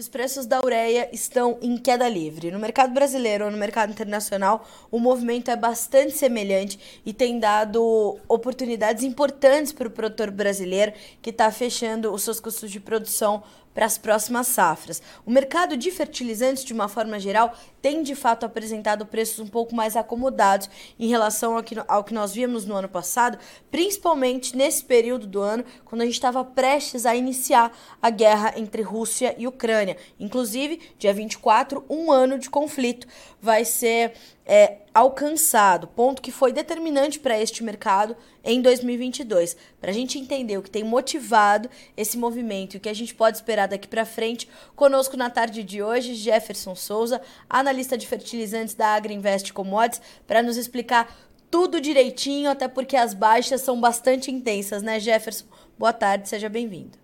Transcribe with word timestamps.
os 0.00 0.08
preços 0.08 0.46
da 0.46 0.58
ureia 0.64 1.10
estão 1.12 1.58
em 1.60 1.76
queda 1.76 2.08
livre. 2.08 2.50
No 2.50 2.58
mercado 2.58 2.94
brasileiro 2.94 3.44
ou 3.44 3.50
no 3.50 3.58
mercado 3.58 3.90
internacional, 3.92 4.66
o 4.90 4.98
movimento 4.98 5.50
é 5.50 5.56
bastante 5.56 6.12
semelhante 6.12 7.02
e 7.04 7.12
tem 7.12 7.38
dado 7.38 8.18
oportunidades 8.26 9.04
importantes 9.04 9.72
para 9.72 9.88
o 9.88 9.90
produtor 9.90 10.30
brasileiro 10.30 10.94
que 11.20 11.28
está 11.28 11.52
fechando 11.52 12.14
os 12.14 12.22
seus 12.22 12.40
custos 12.40 12.70
de 12.70 12.80
produção 12.80 13.42
para 13.80 13.86
as 13.86 13.96
próximas 13.96 14.46
safras. 14.46 15.00
O 15.24 15.30
mercado 15.30 15.74
de 15.74 15.90
fertilizantes, 15.90 16.66
de 16.66 16.74
uma 16.74 16.86
forma 16.86 17.18
geral, 17.18 17.54
tem 17.80 18.02
de 18.02 18.14
fato 18.14 18.44
apresentado 18.44 19.06
preços 19.06 19.38
um 19.38 19.46
pouco 19.46 19.74
mais 19.74 19.96
acomodados 19.96 20.68
em 20.98 21.08
relação 21.08 21.56
ao 21.56 21.62
que, 21.62 21.74
ao 21.88 22.04
que 22.04 22.12
nós 22.12 22.34
vimos 22.34 22.66
no 22.66 22.74
ano 22.76 22.90
passado, 22.90 23.38
principalmente 23.70 24.54
nesse 24.54 24.84
período 24.84 25.26
do 25.26 25.40
ano, 25.40 25.64
quando 25.86 26.02
a 26.02 26.04
gente 26.04 26.12
estava 26.12 26.44
prestes 26.44 27.06
a 27.06 27.16
iniciar 27.16 27.74
a 28.02 28.10
guerra 28.10 28.52
entre 28.54 28.82
Rússia 28.82 29.34
e 29.38 29.46
Ucrânia. 29.46 29.96
Inclusive, 30.18 30.78
dia 30.98 31.14
24, 31.14 31.82
um 31.88 32.12
ano 32.12 32.38
de 32.38 32.50
conflito 32.50 33.06
vai 33.40 33.64
ser 33.64 34.12
é, 34.52 34.78
alcançado, 34.92 35.86
ponto 35.86 36.20
que 36.20 36.32
foi 36.32 36.52
determinante 36.52 37.20
para 37.20 37.40
este 37.40 37.62
mercado 37.62 38.16
em 38.42 38.60
2022. 38.60 39.56
Para 39.80 39.90
a 39.90 39.94
gente 39.94 40.18
entender 40.18 40.58
o 40.58 40.62
que 40.62 40.70
tem 40.70 40.82
motivado 40.82 41.70
esse 41.96 42.18
movimento 42.18 42.74
e 42.74 42.78
o 42.78 42.80
que 42.80 42.88
a 42.88 42.94
gente 42.94 43.14
pode 43.14 43.36
esperar 43.36 43.68
daqui 43.68 43.86
para 43.86 44.04
frente, 44.04 44.48
conosco 44.74 45.16
na 45.16 45.30
tarde 45.30 45.62
de 45.62 45.80
hoje, 45.80 46.16
Jefferson 46.16 46.74
Souza, 46.74 47.22
analista 47.48 47.96
de 47.96 48.08
fertilizantes 48.08 48.74
da 48.74 48.88
Agriinvest 48.88 49.52
Commodities, 49.52 50.02
para 50.26 50.42
nos 50.42 50.56
explicar 50.56 51.16
tudo 51.48 51.80
direitinho, 51.80 52.50
até 52.50 52.66
porque 52.66 52.96
as 52.96 53.14
baixas 53.14 53.60
são 53.60 53.80
bastante 53.80 54.32
intensas, 54.32 54.82
né, 54.82 54.98
Jefferson? 54.98 55.46
Boa 55.78 55.92
tarde, 55.92 56.28
seja 56.28 56.48
bem-vindo. 56.48 56.99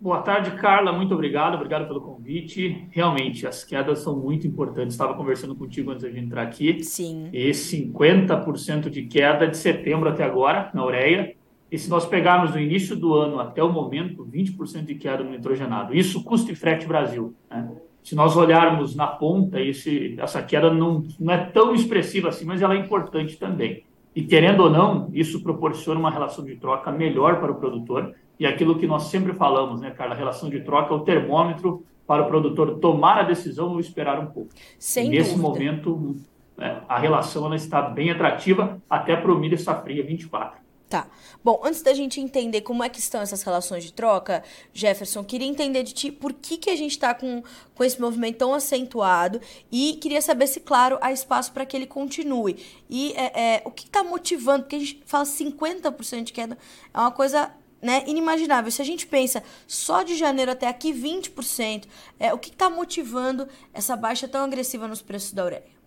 Boa 0.00 0.22
tarde, 0.22 0.52
Carla. 0.52 0.92
Muito 0.92 1.12
obrigado. 1.12 1.56
Obrigado 1.56 1.88
pelo 1.88 2.00
convite. 2.00 2.86
Realmente, 2.92 3.48
as 3.48 3.64
quedas 3.64 3.98
são 3.98 4.16
muito 4.16 4.46
importantes. 4.46 4.94
Estava 4.94 5.14
conversando 5.14 5.56
contigo 5.56 5.90
antes 5.90 6.08
de 6.08 6.20
entrar 6.20 6.42
aqui. 6.42 6.84
Sim. 6.84 7.28
E 7.32 7.50
50% 7.50 8.88
de 8.88 9.02
queda 9.02 9.48
de 9.48 9.56
setembro 9.56 10.08
até 10.08 10.22
agora 10.22 10.70
na 10.72 10.84
ureia. 10.84 11.34
E 11.70 11.76
se 11.76 11.90
nós 11.90 12.06
pegarmos 12.06 12.52
do 12.52 12.60
início 12.60 12.94
do 12.94 13.12
ano 13.12 13.40
até 13.40 13.60
o 13.60 13.72
momento, 13.72 14.24
20% 14.24 14.84
de 14.84 14.94
queda 14.94 15.24
no 15.24 15.32
nitrogenado. 15.32 15.92
Isso 15.92 16.22
custa 16.22 16.52
e 16.52 16.54
frete 16.54 16.86
Brasil. 16.86 17.34
Né? 17.50 17.68
Se 18.04 18.14
nós 18.14 18.36
olharmos 18.36 18.94
na 18.94 19.08
ponta, 19.08 19.60
esse, 19.60 20.14
essa 20.16 20.40
queda 20.40 20.72
não, 20.72 21.04
não 21.18 21.34
é 21.34 21.44
tão 21.46 21.74
expressiva 21.74 22.28
assim, 22.28 22.44
mas 22.44 22.62
ela 22.62 22.74
é 22.74 22.78
importante 22.78 23.36
também. 23.36 23.82
E 24.14 24.22
querendo 24.22 24.62
ou 24.62 24.70
não, 24.70 25.10
isso 25.12 25.42
proporciona 25.42 25.98
uma 25.98 26.10
relação 26.10 26.44
de 26.44 26.54
troca 26.54 26.92
melhor 26.92 27.40
para 27.40 27.50
o 27.50 27.56
produtor 27.56 28.14
e 28.38 28.46
aquilo 28.46 28.78
que 28.78 28.86
nós 28.86 29.04
sempre 29.04 29.32
falamos, 29.32 29.80
né, 29.80 29.90
Carla? 29.90 30.14
A 30.14 30.18
relação 30.18 30.48
de 30.48 30.60
troca 30.60 30.94
é 30.94 30.96
o 30.96 31.00
termômetro 31.00 31.84
para 32.06 32.22
o 32.22 32.26
produtor 32.26 32.78
tomar 32.78 33.18
a 33.18 33.22
decisão 33.22 33.72
ou 33.72 33.80
esperar 33.80 34.18
um 34.18 34.26
pouco. 34.26 34.50
Sem 34.78 35.06
e 35.06 35.10
nesse 35.10 35.36
dúvida. 35.36 35.48
momento, 35.48 36.16
é, 36.58 36.76
a 36.88 36.98
relação 36.98 37.44
ela 37.46 37.56
está 37.56 37.82
bem 37.82 38.10
atrativa 38.10 38.80
até 38.88 39.16
para 39.16 39.32
o 39.32 39.38
milho 39.38 39.58
safria 39.58 40.02
24. 40.02 40.58
Tá. 40.88 41.06
Bom, 41.44 41.60
antes 41.62 41.82
da 41.82 41.92
gente 41.92 42.18
entender 42.18 42.62
como 42.62 42.82
é 42.82 42.88
que 42.88 42.98
estão 42.98 43.20
essas 43.20 43.42
relações 43.42 43.84
de 43.84 43.92
troca, 43.92 44.42
Jefferson, 44.72 45.22
queria 45.22 45.46
entender 45.46 45.82
de 45.82 45.92
ti 45.92 46.10
por 46.10 46.32
que, 46.32 46.56
que 46.56 46.70
a 46.70 46.76
gente 46.76 46.92
está 46.92 47.12
com, 47.12 47.42
com 47.74 47.84
esse 47.84 48.00
movimento 48.00 48.38
tão 48.38 48.54
acentuado 48.54 49.38
e 49.70 49.98
queria 50.00 50.22
saber 50.22 50.46
se, 50.46 50.60
claro, 50.60 50.96
há 51.02 51.12
espaço 51.12 51.52
para 51.52 51.66
que 51.66 51.76
ele 51.76 51.86
continue. 51.86 52.56
E 52.88 53.12
é, 53.12 53.56
é, 53.56 53.62
o 53.66 53.70
que 53.70 53.84
está 53.84 54.02
motivando, 54.02 54.62
porque 54.62 54.76
a 54.76 54.78
gente 54.78 55.02
fala 55.04 55.24
50% 55.26 56.22
de 56.22 56.32
queda, 56.32 56.56
é 56.94 56.98
uma 56.98 57.10
coisa 57.12 57.52
né, 57.82 58.02
inimaginável. 58.06 58.70
Se 58.70 58.82
a 58.82 58.84
gente 58.84 59.06
pensa 59.06 59.42
só 59.66 60.02
de 60.02 60.16
janeiro 60.16 60.50
até 60.50 60.68
aqui 60.68 60.92
20%, 60.92 61.86
é, 62.18 62.32
o 62.32 62.38
que 62.38 62.50
está 62.50 62.68
motivando 62.68 63.48
essa 63.72 63.96
baixa 63.96 64.28
tão 64.28 64.44
agressiva 64.44 64.88
nos 64.88 65.02
preços 65.02 65.32
da 65.32 65.44
ureia? 65.44 65.78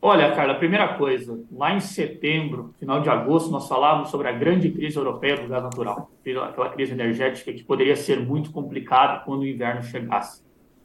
Olha, 0.00 0.32
Carla, 0.32 0.54
primeira 0.54 0.94
coisa, 0.94 1.40
lá 1.50 1.74
em 1.74 1.80
setembro, 1.80 2.72
final 2.78 3.00
de 3.00 3.10
agosto, 3.10 3.50
nós 3.50 3.66
falávamos 3.66 4.10
sobre 4.10 4.28
a 4.28 4.32
grande 4.32 4.70
crise 4.70 4.96
europeia 4.96 5.36
do 5.36 5.48
gás 5.48 5.60
natural, 5.60 6.08
aquela 6.24 6.68
crise 6.68 6.92
energética 6.92 7.52
que 7.52 7.64
poderia 7.64 7.96
ser 7.96 8.20
muito 8.20 8.52
complicada 8.52 9.24
quando 9.24 9.40
o 9.40 9.46
inverno 9.46 9.82
chegasse. 9.82 10.44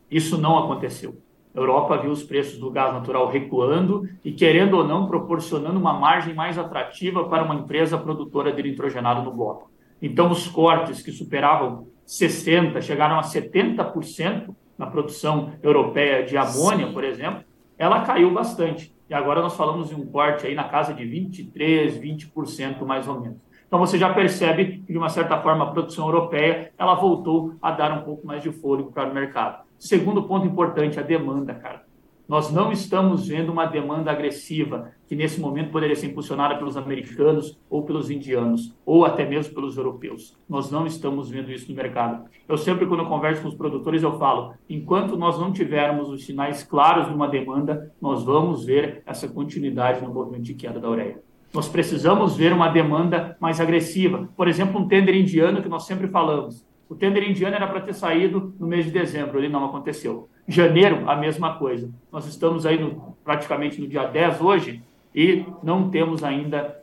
Isso 0.10 0.36
não 0.36 0.58
aconteceu. 0.58 1.16
A 1.56 1.60
Europa 1.60 1.98
viu 1.98 2.10
os 2.10 2.24
preços 2.24 2.58
do 2.58 2.72
gás 2.72 2.92
natural 2.92 3.28
recuando 3.30 4.10
e, 4.26 4.32
querendo 4.32 4.78
ou 4.78 4.84
não, 4.84 5.06
proporcionando 5.06 5.80
uma 5.80 5.94
margem 5.94 6.34
mais 6.34 6.58
atrativa 6.58 7.24
para 7.26 7.44
uma 7.44 7.54
empresa 7.54 7.96
produtora 7.96 8.52
de 8.52 8.64
nitrogenado 8.64 9.22
no 9.22 9.32
bloco. 9.32 9.73
Então, 10.04 10.30
os 10.30 10.48
cortes 10.48 11.02
que 11.02 11.14
superavam 11.14 11.88
60%, 12.06 12.82
chegaram 12.82 13.18
a 13.18 13.22
70% 13.22 14.54
na 14.78 14.86
produção 14.86 15.54
europeia 15.64 16.26
de 16.26 16.36
amônia, 16.36 16.92
por 16.92 17.06
exemplo, 17.06 17.46
ela 17.78 18.02
caiu 18.02 18.30
bastante. 18.34 18.94
E 19.10 19.14
agora 19.14 19.42
nós 19.42 19.56
falamos 19.56 19.88
de 19.88 19.96
um 19.96 20.06
corte 20.06 20.46
aí 20.46 20.56
na 20.56 20.66
casa 20.66 20.94
de 20.94 21.06
23%, 21.06 22.02
20% 22.36 22.86
mais 22.86 23.08
ou 23.08 23.22
menos. 23.22 23.38
Então 23.66 23.80
você 23.80 23.98
já 23.98 24.14
percebe 24.14 24.84
que, 24.86 24.92
de 24.92 24.98
uma 24.98 25.08
certa 25.08 25.40
forma, 25.42 25.64
a 25.64 25.72
produção 25.72 26.06
europeia 26.06 26.72
ela 26.78 26.96
voltou 26.96 27.56
a 27.62 27.72
dar 27.72 27.98
um 27.98 28.04
pouco 28.04 28.28
mais 28.28 28.44
de 28.44 28.52
fôlego 28.52 28.92
para 28.92 29.10
o 29.10 29.14
mercado. 29.14 29.64
Segundo 29.80 30.24
ponto 30.24 30.46
importante, 30.46 31.00
a 31.00 31.04
demanda, 31.04 31.54
cara. 31.54 31.83
Nós 32.28 32.52
não 32.52 32.72
estamos 32.72 33.28
vendo 33.28 33.52
uma 33.52 33.66
demanda 33.66 34.10
agressiva, 34.10 34.92
que 35.08 35.16
nesse 35.16 35.42
momento 35.42 35.72
poderia 35.72 35.96
ser 35.96 36.08
impulsionada 36.08 36.56
pelos 36.56 36.78
americanos 36.78 37.60
ou 37.70 37.84
pelos 37.84 38.10
indianos, 38.10 38.74
ou 38.86 39.04
até 39.04 39.28
mesmo 39.28 39.54
pelos 39.54 39.76
europeus. 39.76 40.38
Nós 40.48 40.72
não 40.72 40.88
estamos 40.88 41.30
vendo 41.30 41.52
isso 41.52 41.70
no 41.70 41.76
mercado. 41.76 42.24
Eu 42.48 42.58
sempre, 42.58 42.86
quando 42.86 43.02
eu 43.02 43.10
converso 43.10 43.42
com 43.42 43.50
os 43.50 43.56
produtores, 43.56 44.02
eu 44.02 44.18
falo: 44.18 44.54
enquanto 44.70 45.18
nós 45.18 45.38
não 45.38 45.52
tivermos 45.52 46.08
os 46.10 46.26
sinais 46.26 46.64
claros 46.64 47.08
de 47.08 47.14
uma 47.14 47.28
demanda, 47.28 47.92
nós 48.02 48.24
vamos 48.24 48.66
ver 48.66 49.04
essa 49.06 49.28
continuidade 49.28 50.02
no 50.02 50.14
movimento 50.14 50.44
de 50.44 50.54
queda 50.54 50.80
da 50.80 50.90
ureia. 50.90 51.22
Nós 51.54 51.68
precisamos 51.68 52.38
ver 52.38 52.54
uma 52.54 52.70
demanda 52.70 53.38
mais 53.40 53.60
agressiva. 53.60 54.30
Por 54.36 54.48
exemplo, 54.48 54.80
um 54.80 54.88
tender 54.88 55.16
indiano 55.16 55.62
que 55.62 55.70
nós 55.70 55.86
sempre 55.86 56.08
falamos. 56.08 56.66
O 56.90 56.96
tender 56.96 57.30
indiano 57.30 57.56
era 57.56 57.68
para 57.68 57.82
ter 57.82 57.94
saído 57.94 58.54
no 58.60 58.68
mês 58.68 58.86
de 58.86 58.92
dezembro, 58.92 59.40
ele 59.40 59.50
não 59.50 59.66
aconteceu. 59.66 60.30
Janeiro, 60.48 61.10
a 61.10 61.16
mesma 61.16 61.56
coisa. 61.56 61.90
Nós 62.12 62.26
estamos 62.26 62.66
aí 62.66 62.80
no, 62.80 63.16
praticamente 63.24 63.80
no 63.80 63.88
dia 63.88 64.06
10 64.06 64.42
hoje 64.42 64.84
e 65.16 65.46
não 65.62 65.90
temos 65.90 66.24
ainda 66.24 66.82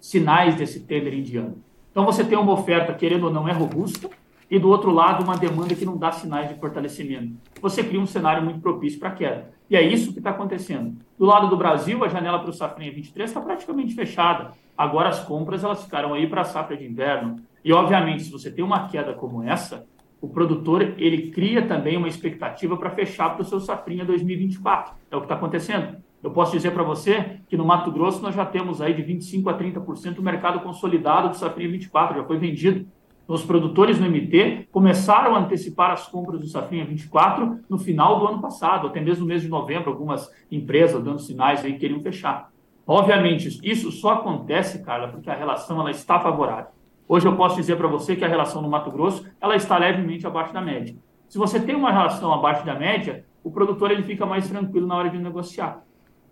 sinais 0.00 0.54
desse 0.56 0.80
tender 0.80 1.14
indiano. 1.14 1.56
Então 1.90 2.04
você 2.04 2.24
tem 2.24 2.36
uma 2.36 2.52
oferta, 2.52 2.92
querendo 2.92 3.24
ou 3.24 3.32
não, 3.32 3.48
é 3.48 3.52
robusta, 3.52 4.10
e 4.50 4.58
do 4.58 4.68
outro 4.68 4.90
lado 4.90 5.24
uma 5.24 5.36
demanda 5.36 5.74
que 5.74 5.84
não 5.84 5.96
dá 5.96 6.12
sinais 6.12 6.48
de 6.48 6.54
fortalecimento. 6.56 7.34
Você 7.60 7.82
cria 7.82 8.00
um 8.00 8.06
cenário 8.06 8.44
muito 8.44 8.60
propício 8.60 8.98
para 8.98 9.10
queda. 9.10 9.50
E 9.68 9.74
é 9.74 9.82
isso 9.82 10.12
que 10.12 10.18
está 10.18 10.30
acontecendo. 10.30 10.96
Do 11.18 11.24
lado 11.24 11.48
do 11.48 11.56
Brasil, 11.56 12.04
a 12.04 12.08
janela 12.08 12.38
para 12.38 12.50
o 12.50 12.52
safrinha 12.52 12.92
23 12.92 13.28
está 13.28 13.40
praticamente 13.40 13.94
fechada. 13.94 14.52
Agora 14.76 15.08
as 15.08 15.20
compras 15.20 15.64
elas 15.64 15.82
ficaram 15.82 16.14
aí 16.14 16.28
para 16.28 16.42
a 16.42 16.44
safra 16.44 16.76
de 16.76 16.84
inverno. 16.84 17.40
E 17.64 17.72
obviamente, 17.72 18.24
se 18.24 18.30
você 18.30 18.50
tem 18.50 18.64
uma 18.64 18.86
queda 18.86 19.12
como 19.12 19.42
essa, 19.42 19.86
o 20.26 20.28
produtor 20.28 20.82
ele 20.98 21.30
cria 21.30 21.62
também 21.62 21.96
uma 21.96 22.08
expectativa 22.08 22.76
para 22.76 22.90
fechar 22.90 23.30
para 23.30 23.42
o 23.42 23.44
seu 23.44 23.60
safrinha 23.60 24.04
2024. 24.04 24.92
É 25.08 25.14
o 25.16 25.20
que 25.20 25.26
está 25.26 25.36
acontecendo. 25.36 25.98
Eu 26.20 26.32
posso 26.32 26.50
dizer 26.50 26.72
para 26.72 26.82
você 26.82 27.38
que 27.48 27.56
no 27.56 27.64
Mato 27.64 27.92
Grosso 27.92 28.20
nós 28.20 28.34
já 28.34 28.44
temos 28.44 28.82
aí 28.82 28.92
de 28.92 29.02
25 29.02 29.48
a 29.48 29.56
30% 29.56 30.18
o 30.18 30.22
mercado 30.22 30.58
consolidado 30.60 31.28
do 31.28 31.36
safrinha 31.36 31.70
24, 31.70 32.16
já 32.16 32.24
foi 32.24 32.38
vendido. 32.38 32.88
Os 33.28 33.44
produtores 33.44 34.00
no 34.00 34.10
MT 34.10 34.68
começaram 34.72 35.36
a 35.36 35.38
antecipar 35.38 35.92
as 35.92 36.06
compras 36.06 36.40
do 36.40 36.46
Safrinha 36.46 36.84
24 36.84 37.58
no 37.68 37.76
final 37.76 38.20
do 38.20 38.28
ano 38.28 38.40
passado, 38.40 38.86
até 38.86 39.00
mesmo 39.00 39.22
no 39.22 39.26
mês 39.26 39.42
de 39.42 39.48
novembro, 39.48 39.90
algumas 39.90 40.30
empresas 40.48 41.02
dando 41.02 41.18
sinais 41.18 41.64
aí 41.64 41.72
que 41.72 41.80
queriam 41.80 42.00
fechar. 42.00 42.50
Obviamente, 42.86 43.58
isso 43.64 43.90
só 43.90 44.10
acontece, 44.10 44.84
Carla, 44.84 45.08
porque 45.08 45.28
a 45.28 45.34
relação 45.34 45.80
ela 45.80 45.90
está 45.90 46.20
favorável. 46.20 46.75
Hoje 47.08 47.24
eu 47.24 47.36
posso 47.36 47.54
dizer 47.54 47.76
para 47.76 47.86
você 47.86 48.16
que 48.16 48.24
a 48.24 48.28
relação 48.28 48.60
no 48.60 48.68
Mato 48.68 48.90
Grosso 48.90 49.24
ela 49.40 49.54
está 49.54 49.78
levemente 49.78 50.26
abaixo 50.26 50.52
da 50.52 50.60
média. 50.60 50.96
Se 51.28 51.38
você 51.38 51.60
tem 51.60 51.76
uma 51.76 51.92
relação 51.92 52.32
abaixo 52.34 52.66
da 52.66 52.74
média, 52.74 53.24
o 53.44 53.50
produtor 53.50 53.92
ele 53.92 54.02
fica 54.02 54.26
mais 54.26 54.48
tranquilo 54.48 54.88
na 54.88 54.96
hora 54.96 55.08
de 55.08 55.16
negociar. 55.16 55.84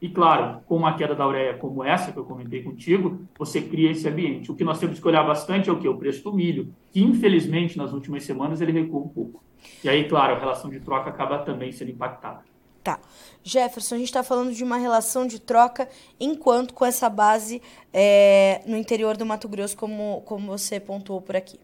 E 0.03 0.09
claro, 0.09 0.63
com 0.67 0.77
uma 0.77 0.95
queda 0.95 1.15
da 1.15 1.29
ureia 1.29 1.55
como 1.55 1.85
essa 1.85 2.11
que 2.11 2.19
eu 2.19 2.25
comentei 2.25 2.65
contigo, 2.65 3.21
você 3.39 3.63
cria 3.63 3.93
esse 3.93 4.09
ambiente. 4.09 4.51
O 4.51 4.57
que 4.57 4.65
nós 4.65 4.81
temos 4.81 4.99
que 4.99 5.07
olhar 5.07 5.23
bastante 5.23 5.71
é 5.71 5.73
o 5.73 5.79
que? 5.79 5.89
O 5.89 5.97
preço 5.97 6.25
do 6.25 6.33
milho, 6.33 6.75
que 6.91 7.01
infelizmente 7.01 7.79
nas 7.79 7.93
últimas 7.93 8.25
semanas 8.25 8.61
ele 8.61 8.73
recuou 8.73 9.05
um 9.05 9.09
pouco. 9.09 9.45
E 9.85 9.89
aí, 9.89 10.09
claro, 10.09 10.35
a 10.35 10.39
relação 10.39 10.69
de 10.69 10.81
troca 10.81 11.09
acaba 11.09 11.39
também 11.39 11.71
sendo 11.71 11.93
impactada. 11.93 12.43
Tá. 12.85 13.01
Jefferson, 13.43 13.95
a 13.95 13.99
gente 13.99 14.09
está 14.09 14.23
falando 14.23 14.53
de 14.53 14.63
uma 14.63 14.77
relação 14.77 15.27
de 15.27 15.39
troca 15.39 15.89
enquanto 16.21 16.75
com 16.75 16.85
essa 16.85 17.09
base 17.09 17.63
é, 17.93 18.61
no 18.67 18.77
interior 18.77 19.17
do 19.17 19.25
Mato 19.25 19.49
Grosso, 19.49 19.75
como, 19.75 20.21
como 20.27 20.49
você 20.49 20.79
pontuou 20.79 21.23
por 21.23 21.35
aqui. 21.35 21.59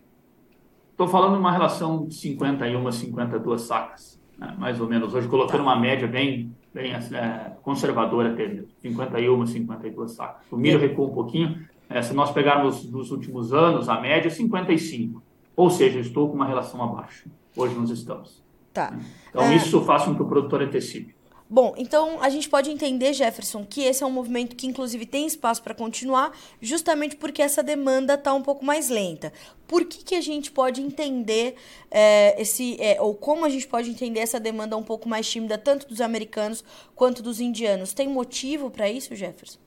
Estou 0.90 1.06
falando 1.06 1.34
de 1.34 1.40
uma 1.40 1.52
relação 1.52 2.06
de 2.06 2.14
51, 2.14 2.90
52 2.90 3.61
sacas, 3.61 4.19
né? 4.38 4.55
mais 4.58 4.81
ou 4.81 4.88
menos. 4.88 5.12
Hoje 5.12 5.28
colocando 5.28 5.58
tá. 5.58 5.62
uma 5.62 5.76
média 5.76 6.08
bem 6.08 6.56
bem 6.72 6.93
é, 6.93 7.52
conservadora 7.62 8.32
até 8.32 8.46
mesmo, 8.46 8.69
51, 8.81 9.46
52 9.46 10.12
sacas. 10.12 10.46
O 10.50 10.56
milho 10.56 10.78
recuou 10.78 11.11
um 11.11 11.14
pouquinho, 11.14 11.69
é, 11.88 12.00
se 12.00 12.14
nós 12.14 12.31
pegarmos 12.31 12.90
nos 12.90 13.11
últimos 13.11 13.52
anos, 13.52 13.88
a 13.88 14.00
média 14.00 14.28
é 14.28 14.31
55. 14.31 15.22
Ou 15.56 15.69
seja, 15.69 15.99
estou 15.99 16.28
com 16.28 16.37
uma 16.37 16.46
relação 16.46 16.82
abaixo. 16.82 17.28
Hoje 17.55 17.75
nós 17.75 17.90
estamos. 17.90 18.43
Tá. 18.72 18.96
Então, 19.31 19.43
é... 19.44 19.56
isso 19.56 19.81
faz 19.84 20.05
com 20.05 20.14
que 20.14 20.22
o 20.22 20.26
produtor 20.26 20.62
antecipe. 20.62 21.14
Bom, 21.52 21.75
então 21.76 22.22
a 22.22 22.28
gente 22.28 22.49
pode 22.49 22.70
entender, 22.70 23.12
Jefferson, 23.12 23.67
que 23.69 23.82
esse 23.82 24.05
é 24.05 24.06
um 24.06 24.11
movimento 24.11 24.55
que 24.55 24.69
inclusive 24.69 25.05
tem 25.05 25.26
espaço 25.26 25.61
para 25.61 25.75
continuar, 25.75 26.31
justamente 26.62 27.17
porque 27.17 27.43
essa 27.43 27.61
demanda 27.61 28.14
está 28.14 28.32
um 28.32 28.40
pouco 28.40 28.64
mais 28.64 28.88
lenta. 28.88 29.32
Por 29.67 29.84
que, 29.84 30.05
que 30.05 30.14
a 30.14 30.20
gente 30.20 30.52
pode 30.52 30.81
entender 30.81 31.56
é, 31.90 32.40
esse, 32.40 32.81
é, 32.81 33.02
ou 33.02 33.17
como 33.17 33.44
a 33.44 33.49
gente 33.49 33.67
pode 33.67 33.90
entender 33.90 34.20
essa 34.20 34.38
demanda 34.38 34.76
um 34.76 34.82
pouco 34.84 35.08
mais 35.08 35.28
tímida, 35.28 35.58
tanto 35.58 35.88
dos 35.88 36.00
americanos 36.00 36.62
quanto 36.94 37.20
dos 37.20 37.40
indianos? 37.40 37.93
Tem 37.93 38.08
motivo 38.08 38.70
para 38.70 38.88
isso, 38.88 39.17
Jefferson? 39.17 39.58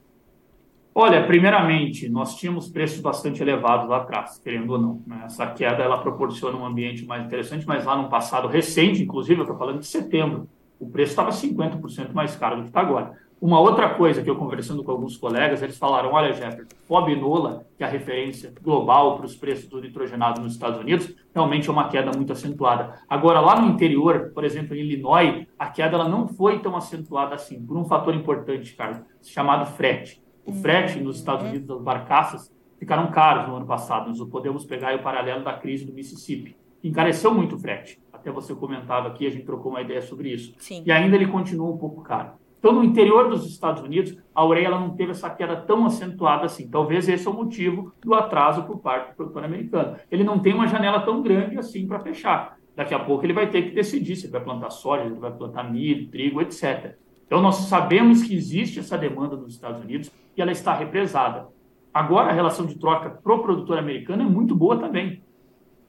Olha, 0.95 1.25
primeiramente, 1.25 2.07
nós 2.07 2.35
tínhamos 2.35 2.69
preços 2.69 2.99
bastante 2.99 3.41
elevados 3.41 3.89
lá 3.89 3.97
atrás, 3.97 4.37
querendo 4.37 4.69
ou 4.73 4.77
não. 4.77 5.01
Né? 5.07 5.23
Essa 5.25 5.47
queda 5.47 5.81
ela 5.81 5.97
proporciona 5.97 6.55
um 6.55 6.65
ambiente 6.65 7.03
mais 7.03 7.25
interessante, 7.25 7.65
mas 7.65 7.83
lá 7.83 7.97
no 7.97 8.09
passado 8.09 8.47
recente, 8.47 9.01
inclusive, 9.01 9.39
eu 9.39 9.43
estou 9.43 9.57
falando 9.57 9.79
de 9.79 9.87
setembro, 9.87 10.47
o 10.79 10.87
preço 10.87 11.11
estava 11.11 11.31
50% 11.31 12.13
mais 12.13 12.35
caro 12.35 12.57
do 12.57 12.61
que 12.63 12.67
está 12.67 12.81
agora. 12.81 13.11
Uma 13.41 13.59
outra 13.59 13.89
coisa 13.95 14.21
que 14.21 14.29
eu 14.29 14.37
conversando 14.37 14.83
com 14.83 14.91
alguns 14.91 15.17
colegas, 15.17 15.61
eles 15.61 15.77
falaram, 15.77 16.13
olha, 16.13 16.31
Jefferson, 16.31 16.77
FOB 16.87 17.15
Nola, 17.15 17.65
que 17.75 17.83
é 17.83 17.87
a 17.87 17.89
referência 17.89 18.53
global 18.61 19.17
para 19.17 19.25
os 19.25 19.35
preços 19.35 19.67
do 19.67 19.81
nitrogenado 19.81 20.39
nos 20.39 20.53
Estados 20.53 20.79
Unidos, 20.79 21.13
realmente 21.33 21.67
é 21.67 21.71
uma 21.71 21.89
queda 21.89 22.11
muito 22.15 22.31
acentuada. 22.31 23.01
Agora, 23.09 23.41
lá 23.41 23.59
no 23.59 23.67
interior, 23.67 24.31
por 24.33 24.45
exemplo, 24.45 24.75
em 24.75 24.79
Illinois, 24.79 25.45
a 25.59 25.69
queda 25.69 25.95
ela 25.95 26.07
não 26.07 26.27
foi 26.27 26.59
tão 26.59 26.75
acentuada 26.77 27.35
assim, 27.35 27.61
por 27.65 27.75
um 27.75 27.83
fator 27.83 28.15
importante, 28.15 28.73
Carlos, 28.75 29.01
chamado 29.23 29.65
frete. 29.65 30.22
O 30.45 30.53
frete 30.53 30.99
nos 30.99 31.17
Estados 31.17 31.45
Unidos 31.47 31.67
das 31.67 31.81
barcaças 31.81 32.53
ficaram 32.77 33.11
caros 33.11 33.47
no 33.47 33.55
ano 33.55 33.65
passado. 33.65 34.09
Nós 34.09 34.29
podemos 34.29 34.65
pegar 34.65 34.95
o 34.95 35.03
paralelo 35.03 35.43
da 35.43 35.53
crise 35.53 35.85
do 35.85 35.93
Mississippi. 35.93 36.55
Encareceu 36.83 37.33
muito 37.33 37.55
o 37.55 37.59
frete 37.59 38.03
até 38.23 38.31
você 38.31 38.55
comentava 38.55 39.09
aqui, 39.09 39.27
a 39.27 39.29
gente 39.29 39.43
trocou 39.43 39.69
uma 39.69 39.81
ideia 39.81 40.01
sobre 40.01 40.29
isso. 40.29 40.53
Sim. 40.57 40.81
E 40.85 40.91
ainda 40.91 41.15
ele 41.17 41.27
continua 41.27 41.69
um 41.69 41.77
pouco 41.77 42.01
caro. 42.01 42.31
Então, 42.57 42.71
no 42.71 42.81
interior 42.81 43.27
dos 43.27 43.45
Estados 43.45 43.83
Unidos, 43.83 44.17
a 44.33 44.45
ureia 44.45 44.67
ela 44.67 44.79
não 44.79 44.95
teve 44.95 45.11
essa 45.11 45.29
queda 45.29 45.57
tão 45.57 45.85
acentuada 45.85 46.45
assim. 46.45 46.69
Talvez 46.69 47.09
esse 47.09 47.27
é 47.27 47.29
o 47.29 47.33
motivo 47.33 47.93
do 48.01 48.13
atraso 48.13 48.63
por 48.63 48.79
parte 48.79 49.09
do 49.09 49.15
produtor 49.17 49.43
americano. 49.43 49.97
Ele 50.09 50.23
não 50.23 50.39
tem 50.39 50.53
uma 50.53 50.65
janela 50.65 51.01
tão 51.01 51.21
grande 51.21 51.59
assim 51.59 51.85
para 51.85 51.99
fechar. 51.99 52.57
Daqui 52.73 52.93
a 52.93 52.99
pouco 52.99 53.25
ele 53.25 53.33
vai 53.33 53.49
ter 53.49 53.63
que 53.63 53.75
decidir 53.75 54.15
se 54.15 54.25
ele 54.25 54.31
vai 54.31 54.41
plantar 54.41 54.69
soja, 54.69 55.03
se 55.03 55.09
ele 55.09 55.19
vai 55.19 55.31
plantar 55.31 55.69
milho, 55.69 56.09
trigo, 56.09 56.41
etc. 56.41 56.95
Então, 57.25 57.41
nós 57.41 57.55
sabemos 57.55 58.23
que 58.23 58.35
existe 58.35 58.79
essa 58.79 58.97
demanda 58.97 59.35
nos 59.35 59.53
Estados 59.53 59.83
Unidos 59.83 60.11
e 60.35 60.41
ela 60.41 60.51
está 60.51 60.73
represada. 60.73 61.47
Agora, 61.93 62.29
a 62.29 62.33
relação 62.33 62.65
de 62.65 62.75
troca 62.75 63.09
para 63.09 63.33
o 63.33 63.39
produtor 63.43 63.77
americano 63.77 64.23
é 64.23 64.25
muito 64.25 64.55
boa 64.55 64.77
também. 64.77 65.23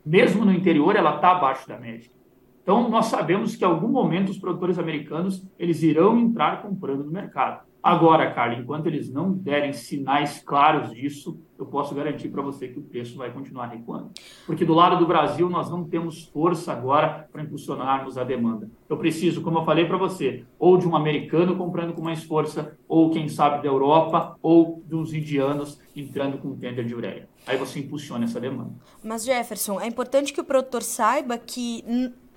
Mesmo 0.05 0.45
no 0.45 0.53
interior, 0.53 0.97
ela 0.97 1.17
está 1.17 1.33
abaixo 1.33 1.67
da 1.67 1.79
média. 1.79 2.11
Então, 2.63 2.89
nós 2.89 3.07
sabemos 3.07 3.57
que 3.57 3.65
em 3.65 3.69
algum 3.69 3.89
momento 3.89 4.31
os 4.31 4.39
produtores 4.39 4.79
americanos 4.79 5.47
eles 5.59 5.83
irão 5.83 6.19
entrar 6.19 6.63
comprando 6.63 7.05
no 7.05 7.11
mercado. 7.11 7.63
Agora, 7.85 8.31
Carlos, 8.31 8.61
enquanto 8.61 8.87
eles 8.87 9.13
não 9.13 9.31
derem 9.31 9.75
sinais 9.75 10.43
claros 10.43 10.91
disso, 10.91 11.39
eu 11.59 11.67
posso 11.67 11.95
garantir 11.95 12.31
para 12.31 12.41
você 12.41 12.67
que 12.67 12.79
o 12.79 12.83
preço 12.83 13.15
vai 13.19 13.31
continuar 13.31 13.67
recuando. 13.67 14.11
Porque 14.47 14.65
do 14.65 14.73
lado 14.73 14.97
do 14.97 15.07
Brasil, 15.07 15.51
nós 15.51 15.71
não 15.71 15.85
temos 15.85 16.25
força 16.25 16.73
agora 16.73 17.29
para 17.31 17.43
impulsionarmos 17.43 18.17
a 18.17 18.25
demanda. 18.25 18.71
Eu 18.89 18.97
preciso, 18.97 19.43
como 19.43 19.59
eu 19.59 19.67
falei 19.67 19.85
para 19.85 19.99
você, 19.99 20.47
ou 20.59 20.79
de 20.79 20.89
um 20.89 20.97
americano 20.97 21.57
comprando 21.57 21.93
com 21.93 22.01
mais 22.01 22.25
força, 22.25 22.75
ou 22.89 23.11
quem 23.11 23.29
sabe 23.29 23.63
da 23.63 23.69
Europa, 23.69 24.35
ou 24.41 24.83
uns 24.91 25.13
indianos 25.13 25.79
entrando 25.95 26.39
com 26.39 26.57
tender 26.57 26.87
de 26.87 26.95
ureia. 26.95 27.29
Aí 27.47 27.59
você 27.59 27.81
impulsiona 27.81 28.25
essa 28.25 28.41
demanda. 28.41 28.73
Mas, 29.03 29.27
Jefferson, 29.27 29.79
é 29.79 29.87
importante 29.87 30.33
que 30.33 30.41
o 30.41 30.45
produtor 30.45 30.83
saiba 30.83 31.37
que 31.37 31.85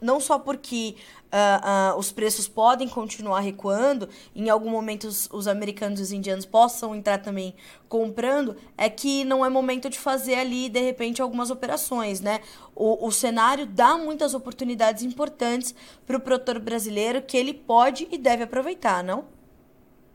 não 0.01 0.19
só 0.19 0.37
porque 0.37 0.95
uh, 1.27 1.95
uh, 1.95 1.99
os 1.99 2.11
preços 2.11 2.47
podem 2.47 2.87
continuar 2.87 3.39
recuando, 3.39 4.07
em 4.35 4.49
algum 4.49 4.69
momento 4.69 5.07
os, 5.07 5.29
os, 5.31 5.47
americanos 5.47 5.99
e 5.99 6.03
os 6.03 6.11
indianos 6.11 6.45
possam 6.45 6.95
entrar 6.95 7.17
também 7.19 7.55
comprando, 7.89 8.55
é 8.77 8.89
que 8.89 9.23
não 9.23 9.45
é 9.45 9.49
momento 9.49 9.89
de 9.89 9.99
fazer 9.99 10.35
ali, 10.35 10.69
de 10.69 10.79
repente, 10.79 11.21
algumas 11.21 11.49
operações, 11.49 12.21
né? 12.21 12.39
O, 12.75 13.07
o 13.07 13.11
cenário 13.11 13.65
dá 13.65 13.97
muitas 13.97 14.33
oportunidades 14.33 15.03
importantes 15.03 15.73
para 16.05 16.17
o 16.17 16.19
produtor 16.19 16.59
brasileiro 16.59 17.21
que 17.21 17.37
ele 17.37 17.53
pode 17.53 18.07
e 18.11 18.17
deve 18.17 18.43
aproveitar, 18.43 19.03
não? 19.03 19.25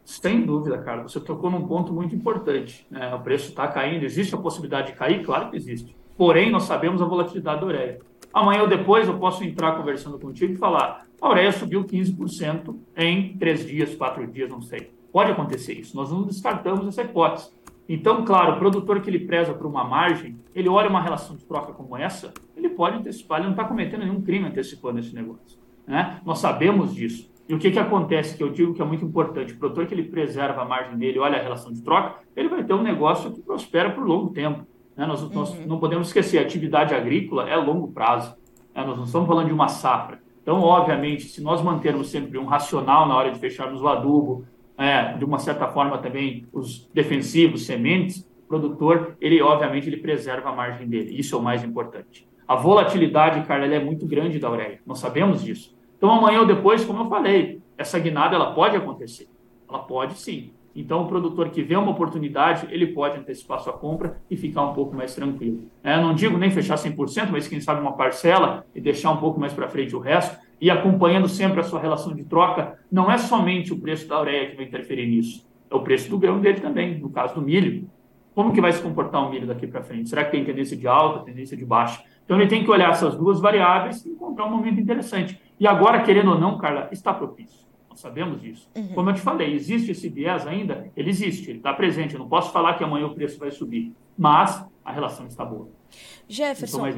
Sem 0.05 0.45
dúvida, 0.45 0.79
cara. 0.79 1.03
Você 1.03 1.21
tocou 1.21 1.51
num 1.51 1.67
ponto 1.67 1.93
muito 1.93 2.15
importante. 2.15 2.87
Né? 2.91 3.15
O 3.15 3.21
preço 3.21 3.51
está 3.51 3.69
caindo. 3.69 4.05
Existe 4.05 4.35
a 4.35 4.39
possibilidade 4.39 4.89
de 4.89 4.99
cair? 4.99 5.25
Claro 5.25 5.51
que 5.51 5.57
existe. 5.57 5.95
Porém, 6.17 6.51
nós 6.51 6.65
sabemos 6.65 7.01
a 7.01 7.05
volatilidade 7.05 7.61
da 7.61 7.67
ureia. 7.67 8.01
Amanhã 8.33 8.63
ou 8.63 8.69
depois 8.69 9.07
eu 9.07 9.19
posso 9.19 9.45
entrar 9.45 9.77
conversando 9.77 10.19
contigo 10.19 10.55
e 10.55 10.57
falar: 10.57 11.07
a 11.21 11.29
ureia 11.29 11.53
subiu 11.53 11.85
15% 11.85 12.75
em 12.97 13.37
três 13.37 13.67
dias, 13.67 13.95
quatro 13.95 14.27
dias, 14.27 14.51
não 14.51 14.63
sei. 14.63 14.91
Pode 15.13 15.31
acontecer 15.31 15.75
isso. 15.75 15.95
Nós 15.95 16.11
não 16.11 16.23
descartamos 16.23 16.87
essa 16.87 17.03
hipótese. 17.03 17.51
Então, 17.89 18.25
claro, 18.25 18.55
o 18.55 18.59
produtor 18.59 19.01
que 19.01 19.11
ele 19.11 19.19
preza 19.19 19.53
por 19.53 19.67
uma 19.67 19.85
margem, 19.85 20.39
ele 20.55 20.69
olha 20.69 20.89
uma 20.89 21.03
relação 21.03 21.37
de 21.37 21.45
troca 21.45 21.73
como 21.73 21.97
essa, 21.97 22.33
ele 22.57 22.71
pode 22.71 22.97
antecipar, 22.97 23.39
ele 23.39 23.49
não 23.49 23.53
está 23.53 23.65
cometendo 23.65 24.01
nenhum 24.01 24.23
crime 24.23 24.47
antecipando 24.47 25.01
esse 25.01 25.15
negócio. 25.15 25.59
Né? 25.87 26.21
Nós 26.25 26.39
sabemos 26.39 26.95
disso. 26.95 27.31
E 27.49 27.55
o 27.55 27.59
que, 27.59 27.71
que 27.71 27.79
acontece, 27.79 28.37
que 28.37 28.43
eu 28.43 28.51
digo 28.51 28.73
que 28.73 28.81
é 28.81 28.85
muito 28.85 29.05
importante, 29.05 29.53
o 29.53 29.59
produtor 29.59 29.87
que 29.87 29.93
ele 29.93 30.05
preserva 30.05 30.63
a 30.63 30.65
margem 30.65 30.97
dele, 30.97 31.19
olha 31.19 31.39
a 31.39 31.43
relação 31.43 31.73
de 31.73 31.83
troca, 31.83 32.15
ele 32.35 32.49
vai 32.49 32.65
ter 32.65 32.73
um 32.73 32.83
negócio 32.83 33.33
que 33.33 33.43
prospera 33.43 33.91
por 33.91 34.07
longo 34.07 34.31
tempo. 34.31 34.67
Né? 34.97 35.07
Nós, 35.07 35.23
uhum. 35.23 35.31
nós, 35.33 35.67
não 35.67 35.79
podemos 35.79 36.09
esquecer, 36.09 36.39
a 36.39 36.43
atividade 36.43 36.95
agrícola 36.95 37.49
é 37.49 37.55
a 37.55 37.61
longo 37.61 37.89
prazo. 37.89 38.35
Né? 38.75 38.85
Nós 38.85 38.97
não 38.97 39.05
estamos 39.05 39.29
falando 39.29 39.47
de 39.47 39.53
uma 39.53 39.69
safra. 39.69 40.21
Então, 40.43 40.61
obviamente, 40.61 41.25
se 41.25 41.41
nós 41.41 41.63
mantermos 41.63 42.11
sempre 42.11 42.37
um 42.39 42.47
racional 42.47 43.07
na 43.07 43.17
hora 43.17 43.31
de 43.31 43.39
fecharmos 43.39 43.81
o 43.81 43.89
adubo, 43.89 44.45
é, 44.77 45.17
de 45.17 45.25
uma 45.25 45.39
certa 45.39 45.69
forma 45.69 45.99
também 45.99 46.47
os 46.53 46.89
defensivos, 46.93 47.65
sementes, 47.65 48.29
o 48.45 48.49
produtor, 48.49 49.17
ele 49.21 49.41
obviamente 49.41 49.89
ele 49.89 49.99
preserva 49.99 50.51
a 50.51 50.53
margem 50.53 50.89
dele. 50.89 51.17
Isso 51.17 51.37
é 51.37 51.39
o 51.39 51.43
mais 51.43 51.63
importante. 51.63 52.27
A 52.47 52.57
volatilidade, 52.57 53.47
Carla, 53.47 53.67
é 53.67 53.79
muito 53.79 54.05
grande 54.07 54.39
da 54.39 54.51
ureia. 54.51 54.81
Nós 54.85 54.99
sabemos 54.99 55.43
disso. 55.43 55.77
Então, 55.97 56.11
amanhã 56.11 56.41
ou 56.41 56.47
depois, 56.47 56.85
como 56.85 57.05
eu 57.05 57.09
falei, 57.09 57.63
essa 57.79 57.99
guinada 57.99 58.35
ela 58.35 58.53
pode 58.53 58.77
acontecer. 58.77 59.29
Ela 59.69 59.79
pode 59.79 60.15
sim. 60.15 60.53
Então, 60.75 61.03
o 61.03 61.07
produtor 61.07 61.51
que 61.51 61.63
vê 61.63 61.77
uma 61.77 61.91
oportunidade, 61.91 62.67
ele 62.71 62.89
pode 62.89 63.19
antecipar 63.19 63.61
sua 63.61 63.73
compra 63.73 64.21
e 64.31 64.37
ficar 64.37 64.63
um 64.63 64.73
pouco 64.73 64.95
mais 64.97 65.15
tranquilo. 65.15 65.65
É, 65.85 66.01
não 66.01 66.15
digo 66.15 66.39
nem 66.39 66.51
fechar 66.51 66.77
100%, 66.77 67.29
mas 67.31 67.47
quem 67.47 67.61
sabe 67.61 67.81
uma 67.81 67.93
parcela 67.93 68.65
e 68.75 68.81
deixar 68.81 69.11
um 69.11 69.19
pouco 69.19 69.39
mais 69.39 69.53
para 69.53 69.69
frente 69.69 69.95
o 69.95 69.99
resto, 69.99 70.39
e 70.61 70.71
acompanhando 70.71 71.29
sempre 71.29 71.61
a 71.61 71.63
sua 71.63 71.81
relação 71.81 72.15
de 72.15 72.25
troca, 72.25 72.79
não 72.91 73.11
é 73.11 73.19
somente 73.19 73.73
o 73.73 73.81
preço 73.81 74.09
da 74.09 74.21
ureia 74.21 74.51
que 74.51 74.57
vai 74.57 74.65
interferir 74.65 75.07
nisso, 75.07 75.45
é 75.69 75.75
o 75.75 75.81
preço 75.81 76.09
do 76.09 76.19
grão 76.19 76.41
dele 76.41 76.61
também, 76.61 76.99
no 76.99 77.11
caso 77.11 77.35
do 77.35 77.43
milho. 77.43 77.89
Como 78.35 78.53
que 78.53 78.61
vai 78.61 78.73
se 78.73 78.81
comportar 78.81 79.27
o 79.27 79.31
milho 79.31 79.47
daqui 79.47 79.67
para 79.67 79.83
frente? 79.83 80.09
Será 80.09 80.25
que 80.25 80.31
tem 80.31 80.45
tendência 80.45 80.77
de 80.77 80.87
alta, 80.87 81.25
tendência 81.25 81.57
de 81.57 81.67
baixa? 81.67 82.03
Então, 82.25 82.41
ele 82.41 82.49
tem 82.49 82.65
que 82.65 82.71
olhar 82.71 82.91
essas 82.91 83.15
duas 83.17 83.41
variáveis 83.41 84.07
e 84.07 84.11
encontrar 84.11 84.47
um 84.47 84.51
momento 84.51 84.81
interessante. 84.81 85.39
E 85.59 85.67
agora, 85.67 86.01
querendo 86.03 86.31
ou 86.31 86.39
não, 86.39 86.57
Carla, 86.57 86.89
está 86.93 87.13
propício. 87.13 87.62
Nós 87.93 88.01
sabemos 88.01 88.41
disso. 88.41 88.71
Uhum. 88.75 88.95
Como 88.95 89.11
eu 89.11 89.15
te 89.15 89.21
falei, 89.21 89.53
existe 89.53 89.91
esse 89.91 90.09
viés 90.09 90.47
ainda? 90.47 90.91
Ele 90.97 91.11
existe, 91.11 91.51
ele 91.51 91.59
está 91.59 91.75
presente. 91.75 92.15
Eu 92.15 92.21
não 92.21 92.29
posso 92.29 92.51
falar 92.51 92.79
que 92.79 92.83
amanhã 92.83 93.07
o 93.07 93.15
preço 93.15 93.39
vai 93.39 93.51
subir, 93.51 93.93
mas 94.17 94.65
a 94.83 94.91
relação 94.91 95.27
está 95.27 95.45
boa. 95.45 95.69
Jefferson, 96.27 96.87
é. 96.87 96.95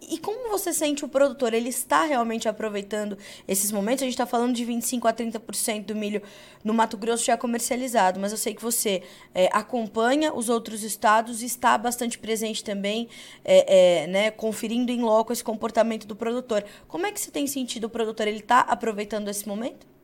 E, 0.00 0.14
e 0.14 0.18
como 0.18 0.48
você 0.48 0.72
sente 0.72 1.04
o 1.04 1.08
produtor? 1.08 1.52
Ele 1.52 1.68
está 1.68 2.04
realmente 2.04 2.48
aproveitando 2.48 3.18
esses 3.48 3.72
momentos? 3.72 4.02
A 4.02 4.06
gente 4.06 4.14
está 4.14 4.26
falando 4.26 4.54
de 4.54 4.64
25% 4.64 5.06
a 5.06 5.12
30% 5.12 5.86
do 5.86 5.96
milho 5.96 6.22
no 6.62 6.72
Mato 6.72 6.96
Grosso 6.96 7.24
já 7.24 7.36
comercializado, 7.36 8.20
mas 8.20 8.30
eu 8.30 8.38
sei 8.38 8.54
que 8.54 8.62
você 8.62 9.02
é, 9.34 9.48
acompanha 9.52 10.32
os 10.32 10.48
outros 10.48 10.84
estados 10.84 11.42
e 11.42 11.46
está 11.46 11.76
bastante 11.76 12.16
presente 12.16 12.62
também, 12.62 13.08
é, 13.44 14.02
é, 14.02 14.06
né, 14.06 14.30
conferindo 14.30 14.92
em 14.92 15.02
loco 15.02 15.32
esse 15.32 15.42
comportamento 15.42 16.06
do 16.06 16.14
produtor. 16.14 16.64
Como 16.86 17.06
é 17.06 17.10
que 17.10 17.20
você 17.20 17.32
tem 17.32 17.48
sentido 17.48 17.84
o 17.84 17.90
produtor? 17.90 18.28
Ele 18.28 18.38
está 18.38 18.60
aproveitando 18.60 19.26
esse 19.26 19.48
momento? 19.48 19.97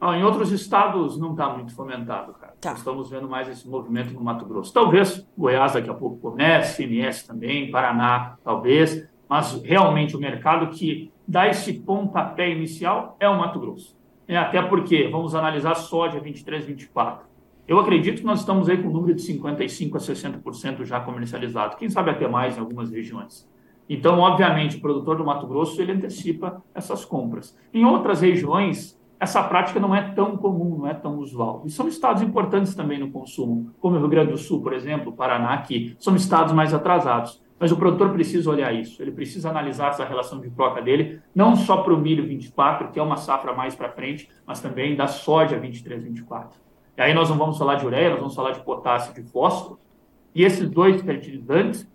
Ah, 0.00 0.16
em 0.16 0.22
outros 0.22 0.52
estados 0.52 1.18
não 1.18 1.32
está 1.32 1.48
muito 1.48 1.74
fomentado, 1.74 2.32
cara. 2.34 2.54
Tá. 2.60 2.72
Estamos 2.72 3.10
vendo 3.10 3.28
mais 3.28 3.48
esse 3.48 3.68
movimento 3.68 4.14
no 4.14 4.20
Mato 4.20 4.44
Grosso. 4.44 4.72
Talvez 4.72 5.26
Goiás 5.36 5.72
daqui 5.72 5.90
a 5.90 5.94
pouco 5.94 6.18
comece, 6.18 6.84
MS 6.84 7.26
também, 7.26 7.70
Paraná 7.70 8.36
talvez, 8.44 9.08
mas 9.28 9.60
realmente 9.62 10.16
o 10.16 10.20
mercado 10.20 10.68
que 10.68 11.12
dá 11.26 11.48
esse 11.48 11.72
pontapé 11.72 12.50
inicial 12.50 13.16
é 13.18 13.28
o 13.28 13.36
Mato 13.36 13.58
Grosso. 13.58 13.98
É, 14.28 14.36
até 14.36 14.62
porque, 14.62 15.08
vamos 15.08 15.34
analisar 15.34 15.74
soja 15.74 16.20
23, 16.20 16.64
24. 16.64 17.26
Eu 17.66 17.80
acredito 17.80 18.20
que 18.20 18.26
nós 18.26 18.40
estamos 18.40 18.68
aí 18.68 18.80
com 18.80 18.88
um 18.88 18.92
número 18.92 19.14
de 19.14 19.22
55% 19.22 19.94
a 19.94 19.98
60% 19.98 20.84
já 20.84 21.00
comercializado. 21.00 21.76
Quem 21.76 21.90
sabe 21.90 22.10
até 22.10 22.28
mais 22.28 22.56
em 22.56 22.60
algumas 22.60 22.90
regiões. 22.90 23.48
Então, 23.88 24.18
obviamente, 24.18 24.76
o 24.76 24.80
produtor 24.80 25.16
do 25.16 25.24
Mato 25.24 25.46
Grosso 25.46 25.80
ele 25.80 25.92
antecipa 25.92 26.62
essas 26.74 27.04
compras. 27.04 27.56
Em 27.72 27.84
outras 27.84 28.20
regiões, 28.20 28.97
essa 29.20 29.42
prática 29.42 29.80
não 29.80 29.94
é 29.94 30.12
tão 30.12 30.36
comum, 30.36 30.78
não 30.78 30.86
é 30.86 30.94
tão 30.94 31.18
usual. 31.18 31.62
E 31.64 31.70
são 31.70 31.88
estados 31.88 32.22
importantes 32.22 32.74
também 32.74 32.98
no 32.98 33.10
consumo, 33.10 33.72
como 33.80 33.96
o 33.96 33.98
Rio 33.98 34.08
Grande 34.08 34.32
do 34.32 34.38
Sul, 34.38 34.62
por 34.62 34.72
exemplo, 34.72 35.12
Paraná, 35.12 35.58
que 35.58 35.96
são 35.98 36.14
estados 36.14 36.52
mais 36.52 36.72
atrasados. 36.72 37.42
Mas 37.58 37.72
o 37.72 37.76
produtor 37.76 38.12
precisa 38.12 38.48
olhar 38.48 38.72
isso, 38.72 39.02
ele 39.02 39.10
precisa 39.10 39.50
analisar 39.50 39.88
essa 39.88 40.04
relação 40.04 40.40
de 40.40 40.48
troca 40.50 40.80
dele, 40.80 41.20
não 41.34 41.56
só 41.56 41.78
para 41.78 41.92
o 41.92 41.98
milho 41.98 42.24
24, 42.24 42.92
que 42.92 43.00
é 43.00 43.02
uma 43.02 43.16
safra 43.16 43.52
mais 43.52 43.74
para 43.74 43.90
frente, 43.90 44.28
mas 44.46 44.60
também 44.60 44.94
da 44.94 45.08
soja 45.08 45.58
23, 45.58 46.04
24. 46.04 46.56
E 46.96 47.00
aí 47.00 47.12
nós 47.12 47.28
não 47.28 47.36
vamos 47.36 47.58
falar 47.58 47.74
de 47.74 47.84
ureia, 47.84 48.10
nós 48.10 48.20
vamos 48.20 48.36
falar 48.36 48.52
de 48.52 48.60
potássio 48.60 49.12
de 49.12 49.22
fósforo. 49.28 49.80
E 50.32 50.44
esses 50.44 50.70
dois 50.70 51.02
fertilizantes, 51.02 51.88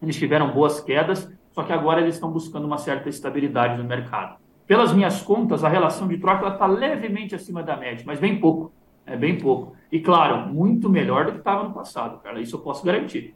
eles 0.00 0.16
tiveram 0.16 0.50
boas 0.52 0.80
quedas, 0.80 1.30
só 1.52 1.62
que 1.62 1.72
agora 1.72 2.00
eles 2.00 2.14
estão 2.14 2.30
buscando 2.30 2.66
uma 2.66 2.78
certa 2.78 3.10
estabilidade 3.10 3.76
no 3.76 3.84
mercado. 3.84 4.38
Pelas 4.66 4.92
minhas 4.92 5.22
contas, 5.22 5.62
a 5.62 5.68
relação 5.68 6.08
de 6.08 6.18
troca 6.18 6.48
está 6.48 6.66
levemente 6.66 7.34
acima 7.34 7.62
da 7.62 7.76
média, 7.76 8.02
mas 8.06 8.18
bem 8.18 8.40
pouco. 8.40 8.72
É 9.06 9.16
bem 9.16 9.38
pouco. 9.38 9.74
E 9.90 10.00
claro, 10.00 10.52
muito 10.52 10.90
melhor 10.90 11.26
do 11.26 11.32
que 11.32 11.38
estava 11.38 11.62
no 11.62 11.72
passado, 11.72 12.18
cara. 12.18 12.40
Isso 12.40 12.56
eu 12.56 12.60
posso 12.60 12.84
garantir. 12.84 13.34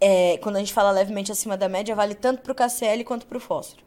É, 0.00 0.36
quando 0.38 0.56
a 0.56 0.58
gente 0.58 0.74
fala 0.74 0.90
levemente 0.90 1.30
acima 1.30 1.56
da 1.56 1.68
média, 1.68 1.94
vale 1.94 2.14
tanto 2.14 2.42
para 2.42 2.52
o 2.52 2.54
KCL 2.54 3.04
quanto 3.04 3.26
para 3.26 3.38
o 3.38 3.40
fósforo. 3.40 3.84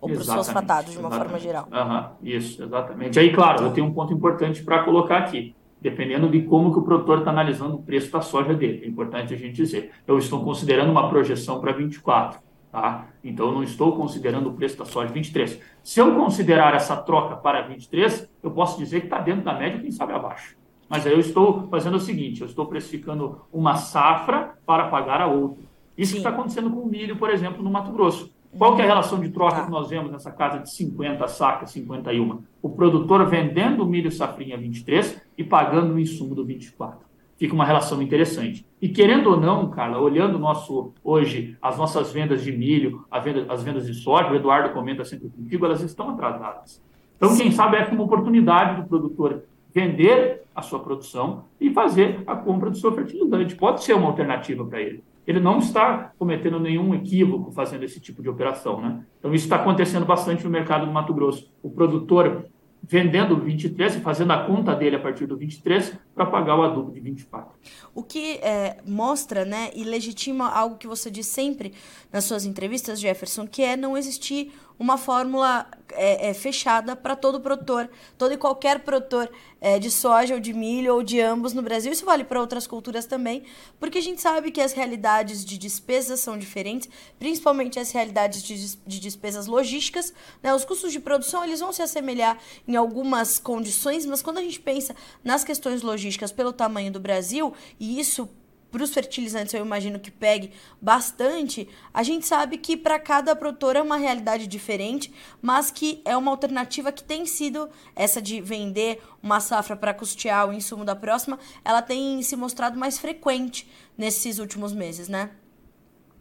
Ou 0.00 0.08
para 0.08 0.18
os 0.18 0.26
fosfatados, 0.26 0.92
de 0.92 0.98
uma 0.98 1.08
exatamente. 1.08 1.30
forma 1.30 1.38
geral. 1.38 1.68
Uhum, 1.72 2.28
isso, 2.28 2.62
exatamente. 2.62 3.18
Aí, 3.18 3.32
claro, 3.32 3.64
eu 3.64 3.72
tenho 3.72 3.86
um 3.86 3.92
ponto 3.92 4.12
importante 4.12 4.62
para 4.62 4.82
colocar 4.82 5.18
aqui. 5.18 5.54
Dependendo 5.80 6.28
de 6.28 6.42
como 6.42 6.72
que 6.72 6.78
o 6.80 6.82
produtor 6.82 7.18
está 7.20 7.30
analisando 7.30 7.76
o 7.76 7.82
preço 7.82 8.10
da 8.10 8.20
soja 8.20 8.52
dele. 8.52 8.84
É 8.84 8.88
importante 8.88 9.32
a 9.32 9.36
gente 9.36 9.54
dizer. 9.54 9.92
Eu 10.06 10.18
estou 10.18 10.42
considerando 10.42 10.90
uma 10.90 11.08
projeção 11.08 11.60
para 11.60 11.70
24. 11.70 12.40
Tá? 12.70 13.06
Então, 13.24 13.46
eu 13.46 13.52
não 13.52 13.62
estou 13.62 13.96
considerando 13.96 14.50
o 14.50 14.52
preço 14.52 14.76
da 14.76 14.84
soja 14.84 15.12
23. 15.12 15.58
Se 15.82 16.00
eu 16.00 16.14
considerar 16.14 16.74
essa 16.74 16.96
troca 16.96 17.36
para 17.36 17.62
23, 17.62 18.28
eu 18.42 18.50
posso 18.50 18.78
dizer 18.78 19.00
que 19.00 19.06
está 19.06 19.18
dentro 19.18 19.42
da 19.42 19.54
média, 19.54 19.80
quem 19.80 19.90
sabe 19.90 20.12
abaixo. 20.12 20.56
Mas 20.88 21.06
aí 21.06 21.12
eu 21.12 21.20
estou 21.20 21.66
fazendo 21.68 21.96
o 21.96 22.00
seguinte: 22.00 22.42
eu 22.42 22.46
estou 22.46 22.66
precificando 22.66 23.40
uma 23.52 23.76
safra 23.76 24.54
para 24.66 24.88
pagar 24.88 25.20
a 25.20 25.26
outra. 25.26 25.64
Isso 25.96 26.12
que 26.12 26.18
está 26.18 26.30
acontecendo 26.30 26.70
com 26.70 26.80
o 26.80 26.86
milho, 26.86 27.16
por 27.16 27.30
exemplo, 27.30 27.62
no 27.62 27.70
Mato 27.70 27.90
Grosso. 27.90 28.32
Qual 28.56 28.74
que 28.74 28.82
é 28.82 28.84
a 28.84 28.88
relação 28.88 29.20
de 29.20 29.28
troca 29.30 29.56
tá. 29.56 29.64
que 29.64 29.70
nós 29.70 29.88
vemos 29.88 30.10
nessa 30.10 30.30
casa 30.30 30.58
de 30.58 30.70
50 30.70 31.26
sacas, 31.28 31.70
51? 31.70 32.42
O 32.62 32.70
produtor 32.70 33.26
vendendo 33.26 33.82
o 33.82 33.86
milho 33.86 34.10
safrinha 34.10 34.56
23 34.56 35.20
e 35.36 35.44
pagando 35.44 35.94
o 35.94 35.98
insumo 35.98 36.34
do 36.34 36.44
24 36.44 37.07
fica 37.38 37.54
uma 37.54 37.64
relação 37.64 38.02
interessante. 38.02 38.66
E 38.82 38.88
querendo 38.88 39.30
ou 39.30 39.40
não, 39.40 39.70
Carla, 39.70 39.98
olhando 39.98 40.38
nosso 40.38 40.92
hoje 41.02 41.56
as 41.62 41.78
nossas 41.78 42.12
vendas 42.12 42.42
de 42.42 42.52
milho, 42.52 43.04
venda, 43.22 43.46
as 43.48 43.62
vendas 43.62 43.86
de 43.86 43.94
soja, 43.94 44.30
o 44.30 44.34
Eduardo 44.34 44.74
comenta 44.74 45.04
sempre 45.04 45.30
contigo, 45.30 45.64
elas 45.64 45.80
estão 45.80 46.10
atrasadas. 46.10 46.82
Então, 47.16 47.36
quem 47.36 47.50
sabe 47.50 47.76
é 47.76 47.84
uma 47.86 48.04
oportunidade 48.04 48.80
do 48.80 48.88
produtor 48.88 49.42
vender 49.72 50.42
a 50.54 50.62
sua 50.62 50.80
produção 50.80 51.44
e 51.60 51.70
fazer 51.70 52.22
a 52.26 52.34
compra 52.34 52.70
do 52.70 52.76
seu 52.76 52.92
fertilizante. 52.92 53.54
Pode 53.54 53.84
ser 53.84 53.94
uma 53.94 54.08
alternativa 54.08 54.64
para 54.64 54.80
ele. 54.80 55.04
Ele 55.26 55.40
não 55.40 55.58
está 55.58 56.12
cometendo 56.18 56.58
nenhum 56.58 56.94
equívoco 56.94 57.52
fazendo 57.52 57.84
esse 57.84 58.00
tipo 58.00 58.22
de 58.22 58.28
operação, 58.28 58.80
né? 58.80 59.04
Então 59.18 59.34
isso 59.34 59.44
está 59.44 59.56
acontecendo 59.56 60.06
bastante 60.06 60.42
no 60.42 60.50
mercado 60.50 60.86
do 60.86 60.92
Mato 60.92 61.12
Grosso. 61.12 61.52
O 61.62 61.70
produtor 61.70 62.46
vendendo 62.82 63.34
o 63.34 63.40
23 63.40 63.96
e 63.96 64.00
fazendo 64.00 64.32
a 64.32 64.44
conta 64.44 64.74
dele 64.74 64.96
a 64.96 65.00
partir 65.00 65.26
do 65.26 65.36
23 65.36 65.94
para 66.14 66.26
pagar 66.26 66.56
o 66.56 66.62
adubo 66.62 66.90
de 66.90 67.00
24. 67.00 67.50
O 67.94 68.02
que 68.02 68.36
é, 68.36 68.78
mostra 68.86 69.44
né, 69.44 69.70
e 69.74 69.84
legitima 69.84 70.48
algo 70.48 70.76
que 70.76 70.86
você 70.86 71.10
diz 71.10 71.26
sempre 71.26 71.74
nas 72.12 72.24
suas 72.24 72.44
entrevistas, 72.44 73.00
Jefferson, 73.00 73.46
que 73.46 73.62
é 73.62 73.76
não 73.76 73.96
existir 73.96 74.52
uma 74.78 74.96
fórmula 74.96 75.66
é, 75.92 76.28
é, 76.28 76.34
fechada 76.34 76.94
para 76.94 77.16
todo 77.16 77.40
produtor, 77.40 77.88
todo 78.16 78.32
e 78.32 78.36
qualquer 78.36 78.80
produtor 78.80 79.30
é, 79.60 79.78
de 79.78 79.90
soja 79.90 80.34
ou 80.34 80.40
de 80.40 80.52
milho 80.52 80.94
ou 80.94 81.02
de 81.02 81.20
ambos 81.20 81.52
no 81.52 81.62
Brasil. 81.62 81.92
Isso 81.92 82.04
vale 82.04 82.24
para 82.24 82.40
outras 82.40 82.66
culturas 82.66 83.06
também, 83.06 83.44
porque 83.78 83.98
a 83.98 84.02
gente 84.02 84.20
sabe 84.20 84.50
que 84.50 84.60
as 84.60 84.72
realidades 84.72 85.44
de 85.44 85.58
despesas 85.58 86.20
são 86.20 86.38
diferentes, 86.38 86.88
principalmente 87.18 87.78
as 87.78 87.90
realidades 87.90 88.42
de, 88.42 88.76
de 88.86 89.00
despesas 89.00 89.46
logísticas. 89.46 90.12
Né? 90.42 90.54
Os 90.54 90.64
custos 90.64 90.92
de 90.92 91.00
produção 91.00 91.44
eles 91.44 91.60
vão 91.60 91.72
se 91.72 91.82
assemelhar 91.82 92.38
em 92.66 92.76
algumas 92.76 93.38
condições, 93.38 94.06
mas 94.06 94.22
quando 94.22 94.38
a 94.38 94.42
gente 94.42 94.60
pensa 94.60 94.94
nas 95.24 95.44
questões 95.44 95.82
logísticas 95.82 96.32
pelo 96.32 96.52
tamanho 96.52 96.92
do 96.92 97.00
Brasil, 97.00 97.52
e 97.80 97.98
isso 97.98 98.28
para 98.70 98.82
os 98.82 98.92
fertilizantes 98.92 99.54
eu 99.54 99.64
imagino 99.64 99.98
que 99.98 100.10
pegue 100.10 100.52
bastante, 100.80 101.68
a 101.92 102.02
gente 102.02 102.26
sabe 102.26 102.58
que 102.58 102.76
para 102.76 102.98
cada 102.98 103.34
produtor 103.34 103.76
é 103.76 103.82
uma 103.82 103.96
realidade 103.96 104.46
diferente, 104.46 105.12
mas 105.40 105.70
que 105.70 106.02
é 106.04 106.16
uma 106.16 106.30
alternativa 106.30 106.92
que 106.92 107.02
tem 107.02 107.26
sido 107.26 107.68
essa 107.96 108.20
de 108.20 108.40
vender 108.40 109.00
uma 109.22 109.40
safra 109.40 109.76
para 109.76 109.94
custear 109.94 110.48
o 110.48 110.52
insumo 110.52 110.84
da 110.84 110.94
próxima, 110.94 111.38
ela 111.64 111.82
tem 111.82 112.22
se 112.22 112.36
mostrado 112.36 112.78
mais 112.78 112.98
frequente 112.98 113.68
nesses 113.96 114.38
últimos 114.38 114.72
meses, 114.72 115.08
né? 115.08 115.30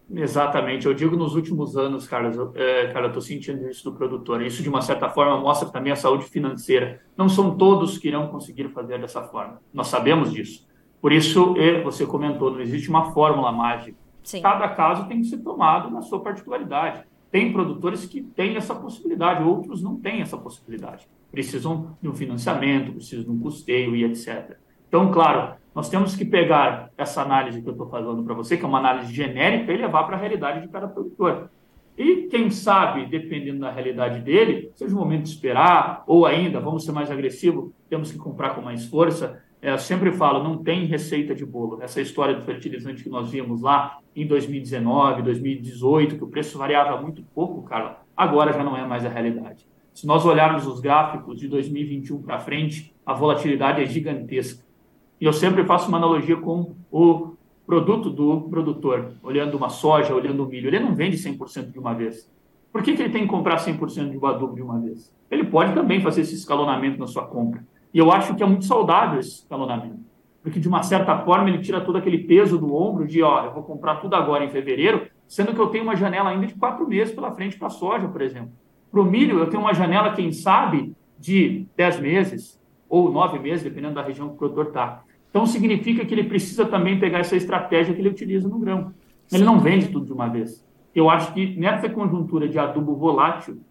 Exatamente, 0.10 0.86
eu 0.86 0.94
digo 0.94 1.18
nos 1.18 1.36
últimos 1.36 1.76
anos, 1.76 2.08
Carlos, 2.08 2.38
é, 2.56 2.88
cara, 2.88 3.06
eu 3.06 3.10
estou 3.10 3.22
sentindo 3.22 3.70
isso 3.70 3.84
do 3.84 3.98
produtor. 3.98 4.42
Isso, 4.42 4.64
de 4.64 4.70
uma 4.70 4.82
certa 4.82 5.10
forma, 5.10 5.38
mostra 5.38 5.68
também 5.70 5.92
a 5.92 5.98
saúde 5.98 6.24
financeira. 6.26 7.02
Não 7.18 7.28
são 7.28 7.58
todos 7.58 7.98
que 7.98 8.08
irão 8.08 8.28
conseguir 8.28 8.70
fazer 8.70 9.00
dessa 9.02 9.24
forma. 9.24 9.62
Nós 9.74 9.88
sabemos 9.88 10.32
disso. 10.32 10.66
Por 11.02 11.12
isso, 11.12 11.56
você 11.84 12.06
comentou, 12.06 12.52
não 12.52 12.60
existe 12.60 12.90
uma 12.90 13.12
fórmula 13.12 13.52
mágica. 13.52 13.98
Sim. 14.24 14.42
Cada 14.42 14.68
caso 14.70 15.08
tem 15.08 15.22
que 15.22 15.28
ser 15.28 15.38
tomado 15.38 15.90
na 15.90 16.02
sua 16.02 16.20
particularidade. 16.20 17.04
Tem 17.32 17.52
produtores 17.54 18.06
que 18.06 18.22
têm 18.22 18.56
essa 18.56 18.74
possibilidade, 18.74 19.44
outros 19.44 19.82
não 19.82 19.98
têm 19.98 20.22
essa 20.22 20.38
possibilidade. 20.38 21.08
Precisam 21.32 21.98
de 22.02 22.10
um 22.10 22.14
financiamento, 22.14 22.94
precisam 22.94 23.26
de 23.26 23.32
um 23.32 23.40
custeio 23.40 23.96
e 23.96 24.04
etc. 24.04 24.58
Então, 24.88 25.12
claro, 25.12 25.56
nós 25.76 25.90
temos 25.90 26.16
que 26.16 26.26
pegar 26.26 26.90
essa 26.98 27.22
análise 27.22 27.62
que 27.62 27.68
eu 27.68 27.74
estou 27.74 27.90
falando 27.90 28.24
para 28.24 28.34
você, 28.34 28.58
que 28.58 28.64
é 28.64 28.68
uma 28.68 28.80
análise 28.80 29.14
genérica, 29.14 29.72
e 29.72 29.78
levar 29.78 30.04
para 30.06 30.16
a 30.16 30.20
realidade 30.20 30.62
de 30.62 30.68
cada 30.70 30.88
produtor. 30.88 31.50
E 31.98 32.28
quem 32.30 32.50
sabe, 32.50 33.06
dependendo 33.06 33.60
da 33.60 33.72
realidade 33.72 34.22
dele, 34.22 34.72
seja 34.76 34.96
o 34.96 34.98
momento 34.98 35.24
de 35.24 35.30
esperar, 35.30 36.04
ou 36.08 36.26
ainda, 36.26 36.60
vamos 36.60 36.86
ser 36.86 36.92
mais 36.92 37.12
agressivos, 37.12 37.72
temos 37.90 38.12
que 38.12 38.18
comprar 38.18 38.56
com 38.56 38.62
mais 38.62 38.86
força. 38.86 39.44
É, 39.68 39.72
eu 39.74 39.78
sempre 39.78 40.14
falo, 40.14 40.42
não 40.42 40.64
tem 40.64 40.86
receita 40.86 41.36
de 41.36 41.46
bolo. 41.46 41.80
Essa 41.82 42.00
história 42.00 42.34
do 42.34 42.42
fertilizante 42.42 43.04
que 43.04 43.10
nós 43.10 43.30
vimos 43.30 43.62
lá 43.62 44.00
em 44.16 44.26
2019, 44.26 45.22
2018, 45.24 46.16
que 46.16 46.24
o 46.24 46.28
preço 46.28 46.58
variava 46.58 47.02
muito 47.02 47.22
pouco, 47.36 47.64
Carla, 47.64 48.02
agora 48.16 48.54
já 48.54 48.64
não 48.64 48.78
é 48.78 48.88
mais 48.88 49.06
a 49.06 49.10
realidade. 49.10 49.68
Se 49.94 50.08
nós 50.08 50.26
olharmos 50.26 50.66
os 50.66 50.80
gráficos 50.80 51.38
de 51.38 51.50
2021 51.50 52.22
para 52.22 52.40
frente, 52.40 52.96
a 53.06 53.14
volatilidade 53.14 53.84
é 53.84 53.86
gigantesca. 53.86 54.64
E 55.20 55.26
eu 55.26 55.34
sempre 55.34 55.66
faço 55.66 55.90
uma 55.90 55.98
analogia 55.98 56.38
com 56.38 56.74
o 56.90 57.34
produto 57.66 58.10
do 58.10 58.44
produtor, 58.44 59.16
olhando 59.22 59.58
uma 59.58 59.68
soja, 59.68 60.16
olhando 60.16 60.46
o 60.46 60.48
milho. 60.48 60.70
Ele 60.70 60.80
não 60.80 60.96
vende 60.96 61.18
100% 61.18 61.74
de 61.74 61.78
uma 61.78 61.94
vez. 61.94 62.32
Por 62.72 62.82
que, 62.82 62.96
que 62.96 63.02
ele 63.02 63.12
tem 63.12 63.24
que 63.24 63.28
comprar 63.28 63.58
100% 63.58 64.12
de 64.12 64.18
um 64.18 64.26
adubo 64.26 64.56
de 64.56 64.62
uma 64.62 64.80
vez? 64.80 65.14
Ele 65.30 65.44
pode 65.44 65.74
também 65.74 66.00
fazer 66.00 66.22
esse 66.22 66.36
escalonamento 66.36 66.98
na 66.98 67.06
sua 67.06 67.26
compra. 67.26 67.62
E 67.94 68.00
eu 68.00 68.12
acho 68.12 68.36
que 68.36 68.44
é 68.44 68.46
muito 68.46 68.66
saudável 68.66 69.20
esse 69.20 69.40
escalonamento, 69.40 70.00
porque 70.44 70.60
de 70.60 70.68
uma 70.68 70.84
certa 70.84 71.18
forma 71.20 71.50
ele 71.50 71.60
tira 71.60 71.82
todo 71.82 71.98
aquele 71.98 72.20
peso 72.20 72.58
do 72.58 72.76
ombro 72.76 73.08
de, 73.08 73.22
ó, 73.24 73.46
eu 73.46 73.54
vou 73.54 73.64
comprar 73.64 73.96
tudo 73.96 74.16
agora 74.16 74.44
em 74.44 74.50
fevereiro, 74.50 75.08
sendo 75.28 75.54
que 75.54 75.60
eu 75.60 75.68
tenho 75.68 75.84
uma 75.84 75.96
janela 75.96 76.30
ainda 76.30 76.48
de 76.48 76.56
quatro 76.56 76.88
meses 76.88 77.14
pela 77.14 77.32
frente 77.32 77.58
para 77.58 77.68
a 77.68 77.72
soja, 77.72 78.08
por 78.08 78.22
exemplo. 78.22 78.52
Para 78.92 79.02
o 79.02 79.06
milho, 79.06 79.40
eu 79.40 79.50
tenho 79.50 79.62
uma 79.62 79.74
janela, 79.74 80.14
quem 80.14 80.32
sabe, 80.32 80.96
de 81.20 81.68
dez 81.76 82.00
meses 82.00 82.60
ou 82.90 83.12
nove 83.12 83.40
meses, 83.40 83.64
dependendo 83.64 83.96
da 83.96 84.02
região 84.02 84.30
que 84.30 84.36
o 84.36 84.38
produtor 84.38 84.68
está. 84.68 85.04
Então, 85.30 85.46
significa 85.46 86.06
que 86.06 86.14
ele 86.14 86.24
precisa 86.24 86.66
também 86.66 87.00
pegar 87.00 87.20
essa 87.20 87.36
estratégia 87.36 87.94
que 87.94 88.00
ele 88.00 88.10
utiliza 88.10 88.48
no 88.48 88.58
grão. 88.60 88.94
Ele 89.32 89.44
não 89.44 89.60
vende 89.60 89.90
tudo 89.90 90.06
de 90.06 90.14
uma 90.14 90.28
vez. 90.28 90.66
Eu 90.96 91.10
acho 91.10 91.34
que 91.34 91.56
nessa 91.60 91.90
conjuntura 91.90 92.48
de 92.48 92.58
adubo 92.58 92.96
volátil, 92.96 93.62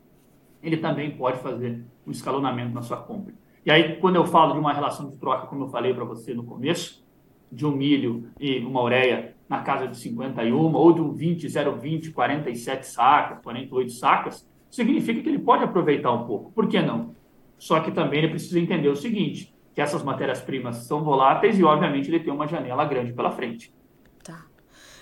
ele 0.63 0.77
também 0.77 1.11
pode 1.11 1.39
fazer 1.39 1.83
um 2.07 2.11
escalonamento 2.11 2.75
na 2.75 2.83
sua 2.83 2.99
compra. 2.99 3.35
E 3.67 3.71
aí, 3.73 3.97
quando 3.97 4.15
eu 4.15 4.25
falo 4.25 4.53
de 4.53 4.61
uma 4.61 4.73
relação 4.73 5.11
de 5.11 5.19
troca, 5.19 5.49
como 5.49 5.65
eu 5.65 5.69
falei 5.69 5.93
para 5.93 6.05
você 6.05 6.33
no 6.33 6.45
começo, 6.45 7.05
de 7.51 7.67
um 7.67 7.73
milho 7.73 8.31
e 8.39 8.61
uma 8.61 8.81
ureia 8.81 9.35
na 9.49 9.61
casa 9.61 9.89
de 9.89 9.97
51, 9.97 10.73
ou 10.73 10.93
de 10.93 11.01
um 11.01 11.11
20, 11.11 11.49
020, 11.49 12.13
47 12.13 12.87
sacas, 12.87 13.43
48 13.43 13.93
sacas, 13.93 14.49
significa 14.71 15.21
que 15.21 15.29
ele 15.29 15.41
pode 15.41 15.65
aproveitar 15.65 16.13
um 16.13 16.29
pouco. 16.29 16.53
Por 16.53 16.69
que 16.69 16.81
não? 16.81 17.17
Só 17.59 17.81
que 17.81 17.91
também 17.91 18.21
ele 18.21 18.29
precisa 18.29 18.61
entender 18.61 18.89
o 18.89 18.95
seguinte, 18.95 19.53
que 19.75 19.81
essas 19.81 20.05
matérias-primas 20.05 20.77
são 20.87 21.03
voláteis 21.03 21.59
e, 21.59 21.65
obviamente, 21.65 22.09
ele 22.09 22.21
tem 22.21 22.33
uma 22.33 22.47
janela 22.47 22.85
grande 22.85 23.13
pela 23.13 23.33
frente. 23.33 23.75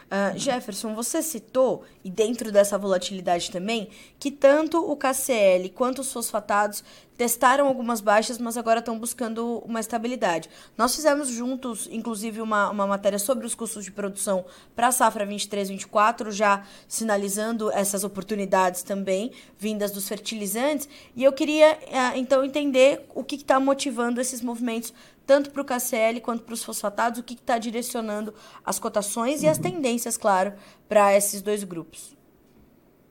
Uh, 0.04 0.38
Jefferson, 0.38 0.94
você 0.94 1.22
citou, 1.22 1.82
e 2.04 2.10
dentro 2.10 2.52
dessa 2.52 2.76
volatilidade 2.78 3.50
também, 3.50 3.88
que 4.18 4.30
tanto 4.30 4.78
o 4.78 4.96
KCL 4.96 5.70
quanto 5.70 6.00
os 6.02 6.12
fosfatados 6.12 6.84
testaram 7.16 7.66
algumas 7.66 8.00
baixas, 8.00 8.38
mas 8.38 8.56
agora 8.56 8.80
estão 8.80 8.98
buscando 8.98 9.58
uma 9.64 9.80
estabilidade. 9.80 10.50
Nós 10.76 10.94
fizemos 10.94 11.28
juntos, 11.28 11.88
inclusive, 11.90 12.40
uma, 12.40 12.70
uma 12.70 12.86
matéria 12.86 13.18
sobre 13.18 13.46
os 13.46 13.54
custos 13.54 13.84
de 13.84 13.92
produção 13.92 14.44
para 14.74 14.88
a 14.88 14.92
safra 14.92 15.26
23-24, 15.26 16.30
já 16.30 16.64
sinalizando 16.88 17.70
essas 17.70 18.04
oportunidades 18.04 18.82
também, 18.82 19.32
vindas 19.58 19.92
dos 19.92 20.08
fertilizantes. 20.08 20.88
E 21.14 21.22
eu 21.22 21.32
queria, 21.32 21.78
eh, 21.86 22.16
então, 22.16 22.44
entender 22.44 23.06
o 23.14 23.22
que 23.22 23.36
está 23.36 23.60
motivando 23.60 24.20
esses 24.20 24.40
movimentos, 24.40 24.92
tanto 25.26 25.50
para 25.50 25.62
o 25.62 25.64
KCL 25.64 26.20
quanto 26.20 26.42
para 26.42 26.54
os 26.54 26.64
fosfatados, 26.64 27.20
o 27.20 27.22
que 27.22 27.34
está 27.34 27.58
direcionando 27.58 28.34
as 28.64 28.78
cotações 28.78 29.42
e 29.42 29.48
as 29.48 29.58
tendências, 29.58 30.16
claro, 30.16 30.52
para 30.88 31.16
esses 31.16 31.40
dois 31.40 31.64
grupos. 31.64 32.13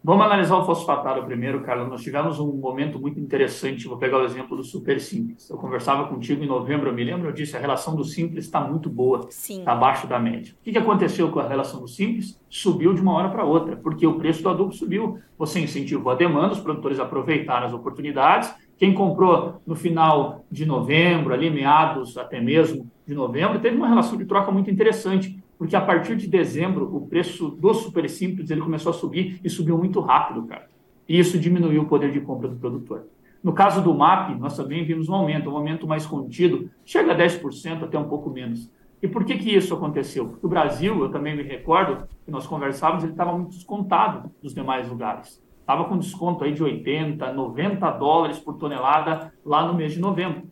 Vamos 0.05 0.25
analisar 0.25 0.57
o 0.57 0.65
fosfatado 0.65 1.23
primeiro, 1.23 1.61
Carla. 1.61 1.87
Nós 1.87 2.01
tivemos 2.01 2.37
um 2.37 2.51
momento 2.51 2.99
muito 2.99 3.21
interessante. 3.21 3.87
Vou 3.87 3.97
pegar 3.97 4.17
o 4.17 4.25
exemplo 4.25 4.57
do 4.57 4.61
super 4.61 4.99
simples. 4.99 5.49
Eu 5.49 5.55
conversava 5.55 6.09
contigo 6.09 6.43
em 6.43 6.45
novembro, 6.45 6.89
eu 6.89 6.93
me 6.93 7.05
lembro, 7.05 7.29
eu 7.29 7.31
disse 7.31 7.55
a 7.55 7.59
relação 7.59 7.95
do 7.95 8.03
simples 8.03 8.43
está 8.43 8.59
muito 8.59 8.89
boa, 8.89 9.29
está 9.29 9.71
abaixo 9.71 10.05
da 10.05 10.19
média. 10.19 10.53
O 10.59 10.61
que 10.61 10.77
aconteceu 10.77 11.31
com 11.31 11.39
a 11.39 11.47
relação 11.47 11.79
do 11.79 11.87
simples? 11.87 12.37
Subiu 12.49 12.93
de 12.93 12.99
uma 12.99 13.13
hora 13.13 13.29
para 13.29 13.45
outra, 13.45 13.77
porque 13.77 14.05
o 14.05 14.15
preço 14.15 14.43
do 14.43 14.49
adubo 14.49 14.73
subiu. 14.73 15.19
Você 15.37 15.61
incentivou 15.61 16.11
a 16.11 16.15
demanda, 16.15 16.51
os 16.51 16.59
produtores 16.59 16.99
aproveitaram 16.99 17.65
as 17.65 17.73
oportunidades. 17.73 18.53
Quem 18.77 18.93
comprou 18.93 19.61
no 19.65 19.73
final 19.73 20.43
de 20.51 20.65
novembro, 20.65 21.33
ali 21.33 21.49
meados 21.49 22.17
até 22.17 22.41
mesmo 22.41 22.91
de 23.07 23.13
novembro, 23.13 23.57
teve 23.61 23.77
uma 23.77 23.87
relação 23.87 24.17
de 24.17 24.25
troca 24.25 24.51
muito 24.51 24.69
interessante 24.69 25.41
porque 25.57 25.75
a 25.75 25.81
partir 25.81 26.15
de 26.15 26.27
dezembro 26.27 26.95
o 26.95 27.07
preço 27.07 27.49
do 27.49 27.73
super 27.73 28.09
simples 28.09 28.49
ele 28.49 28.61
começou 28.61 28.89
a 28.89 28.93
subir 28.93 29.39
e 29.43 29.49
subiu 29.49 29.77
muito 29.77 29.99
rápido, 29.99 30.43
cara. 30.43 30.69
E 31.07 31.19
isso 31.19 31.37
diminuiu 31.37 31.83
o 31.83 31.85
poder 31.85 32.11
de 32.11 32.19
compra 32.21 32.47
do 32.47 32.55
produtor. 32.55 33.05
No 33.43 33.51
caso 33.51 33.81
do 33.81 33.93
MAP, 33.93 34.39
nós 34.39 34.55
também 34.55 34.85
vimos 34.85 35.09
um 35.09 35.13
aumento, 35.13 35.49
um 35.49 35.57
aumento 35.57 35.85
mais 35.85 36.05
contido, 36.05 36.69
chega 36.85 37.11
a 37.11 37.17
10%, 37.17 37.83
até 37.83 37.99
um 37.99 38.07
pouco 38.07 38.29
menos. 38.29 38.71
E 39.01 39.07
por 39.07 39.25
que, 39.25 39.37
que 39.37 39.53
isso 39.53 39.73
aconteceu? 39.73 40.29
Porque 40.29 40.45
o 40.45 40.49
Brasil, 40.49 40.97
eu 41.01 41.11
também 41.11 41.35
me 41.35 41.43
recordo, 41.43 42.07
que 42.23 42.31
nós 42.31 42.47
conversávamos, 42.47 43.03
ele 43.03 43.11
estava 43.11 43.33
muito 43.33 43.49
descontado 43.49 44.31
dos 44.41 44.53
demais 44.53 44.87
lugares. 44.87 45.43
Estava 45.59 45.83
com 45.85 45.97
desconto 45.97 46.45
aí 46.45 46.53
de 46.53 46.63
80, 46.63 47.33
90 47.33 47.91
dólares 47.91 48.39
por 48.39 48.53
tonelada 48.53 49.33
lá 49.45 49.67
no 49.67 49.73
mês 49.73 49.91
de 49.91 49.99
novembro. 49.99 50.43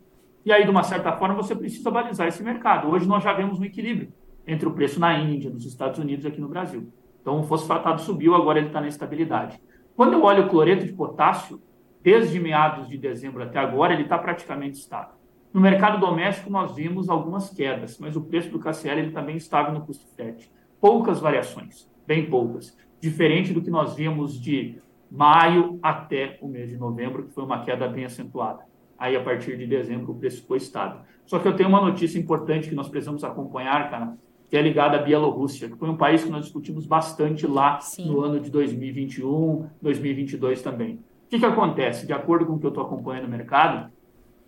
E 0.44 0.52
aí, 0.52 0.64
de 0.64 0.70
uma 0.70 0.82
certa 0.82 1.12
forma, 1.12 1.34
você 1.34 1.54
precisa 1.54 1.90
balizar 1.90 2.28
esse 2.28 2.42
mercado. 2.42 2.90
Hoje 2.90 3.08
nós 3.08 3.24
já 3.24 3.32
vemos 3.32 3.58
um 3.58 3.64
equilíbrio 3.64 4.12
entre 4.46 4.68
o 4.68 4.72
preço 4.72 4.98
na 4.98 5.18
Índia, 5.18 5.50
nos 5.50 5.64
Estados 5.64 5.98
Unidos 5.98 6.24
e 6.24 6.28
aqui 6.28 6.40
no 6.40 6.48
Brasil. 6.48 6.92
Então, 7.20 7.40
o 7.40 7.44
fosfatado 7.44 8.00
subiu, 8.00 8.34
agora 8.34 8.58
ele 8.58 8.68
está 8.68 8.80
na 8.80 8.88
estabilidade. 8.88 9.60
Quando 9.94 10.14
eu 10.14 10.22
olho 10.22 10.46
o 10.46 10.48
cloreto 10.48 10.84
de 10.84 10.92
potássio, 10.92 11.62
desde 12.02 12.40
meados 12.40 12.88
de 12.88 12.98
dezembro 12.98 13.42
até 13.42 13.58
agora, 13.58 13.92
ele 13.92 14.02
está 14.02 14.18
praticamente 14.18 14.78
estável. 14.78 15.14
No 15.52 15.60
mercado 15.60 16.00
doméstico, 16.00 16.50
nós 16.50 16.74
vimos 16.74 17.08
algumas 17.08 17.50
quedas, 17.50 17.98
mas 17.98 18.16
o 18.16 18.22
preço 18.22 18.50
do 18.50 18.58
KCl 18.58 18.98
ele 18.98 19.08
está 19.08 19.20
bem 19.20 19.36
estável 19.36 19.72
no 19.72 19.82
custo 19.82 20.06
frete. 20.16 20.50
Poucas 20.80 21.20
variações, 21.20 21.88
bem 22.06 22.28
poucas. 22.28 22.76
Diferente 23.00 23.52
do 23.52 23.60
que 23.60 23.70
nós 23.70 23.94
vimos 23.94 24.40
de 24.40 24.80
maio 25.10 25.78
até 25.82 26.38
o 26.40 26.48
mês 26.48 26.70
de 26.70 26.76
novembro, 26.76 27.24
que 27.24 27.34
foi 27.34 27.44
uma 27.44 27.62
queda 27.62 27.86
bem 27.86 28.06
acentuada. 28.06 28.64
Aí, 28.98 29.14
a 29.14 29.22
partir 29.22 29.58
de 29.58 29.66
dezembro, 29.66 30.12
o 30.12 30.14
preço 30.14 30.40
ficou 30.40 30.56
estável. 30.56 31.00
Só 31.26 31.38
que 31.38 31.46
eu 31.46 31.54
tenho 31.54 31.68
uma 31.68 31.80
notícia 31.80 32.18
importante 32.18 32.68
que 32.68 32.74
nós 32.74 32.88
precisamos 32.88 33.22
acompanhar, 33.22 33.90
cara, 33.90 34.16
que 34.52 34.56
é 34.58 34.60
ligada 34.60 34.98
à 34.98 35.02
Bielorrússia, 35.02 35.66
que 35.66 35.78
foi 35.78 35.88
um 35.88 35.96
país 35.96 36.22
que 36.22 36.28
nós 36.28 36.42
discutimos 36.44 36.84
bastante 36.84 37.46
lá 37.46 37.80
Sim. 37.80 38.06
no 38.06 38.20
ano 38.20 38.38
de 38.38 38.50
2021, 38.50 39.66
2022 39.80 40.60
também. 40.60 40.96
O 40.96 40.98
que, 41.30 41.38
que 41.38 41.46
acontece? 41.46 42.06
De 42.06 42.12
acordo 42.12 42.44
com 42.44 42.52
o 42.52 42.58
que 42.58 42.66
eu 42.66 42.68
estou 42.68 42.84
acompanhando 42.84 43.22
no 43.22 43.30
mercado, 43.30 43.90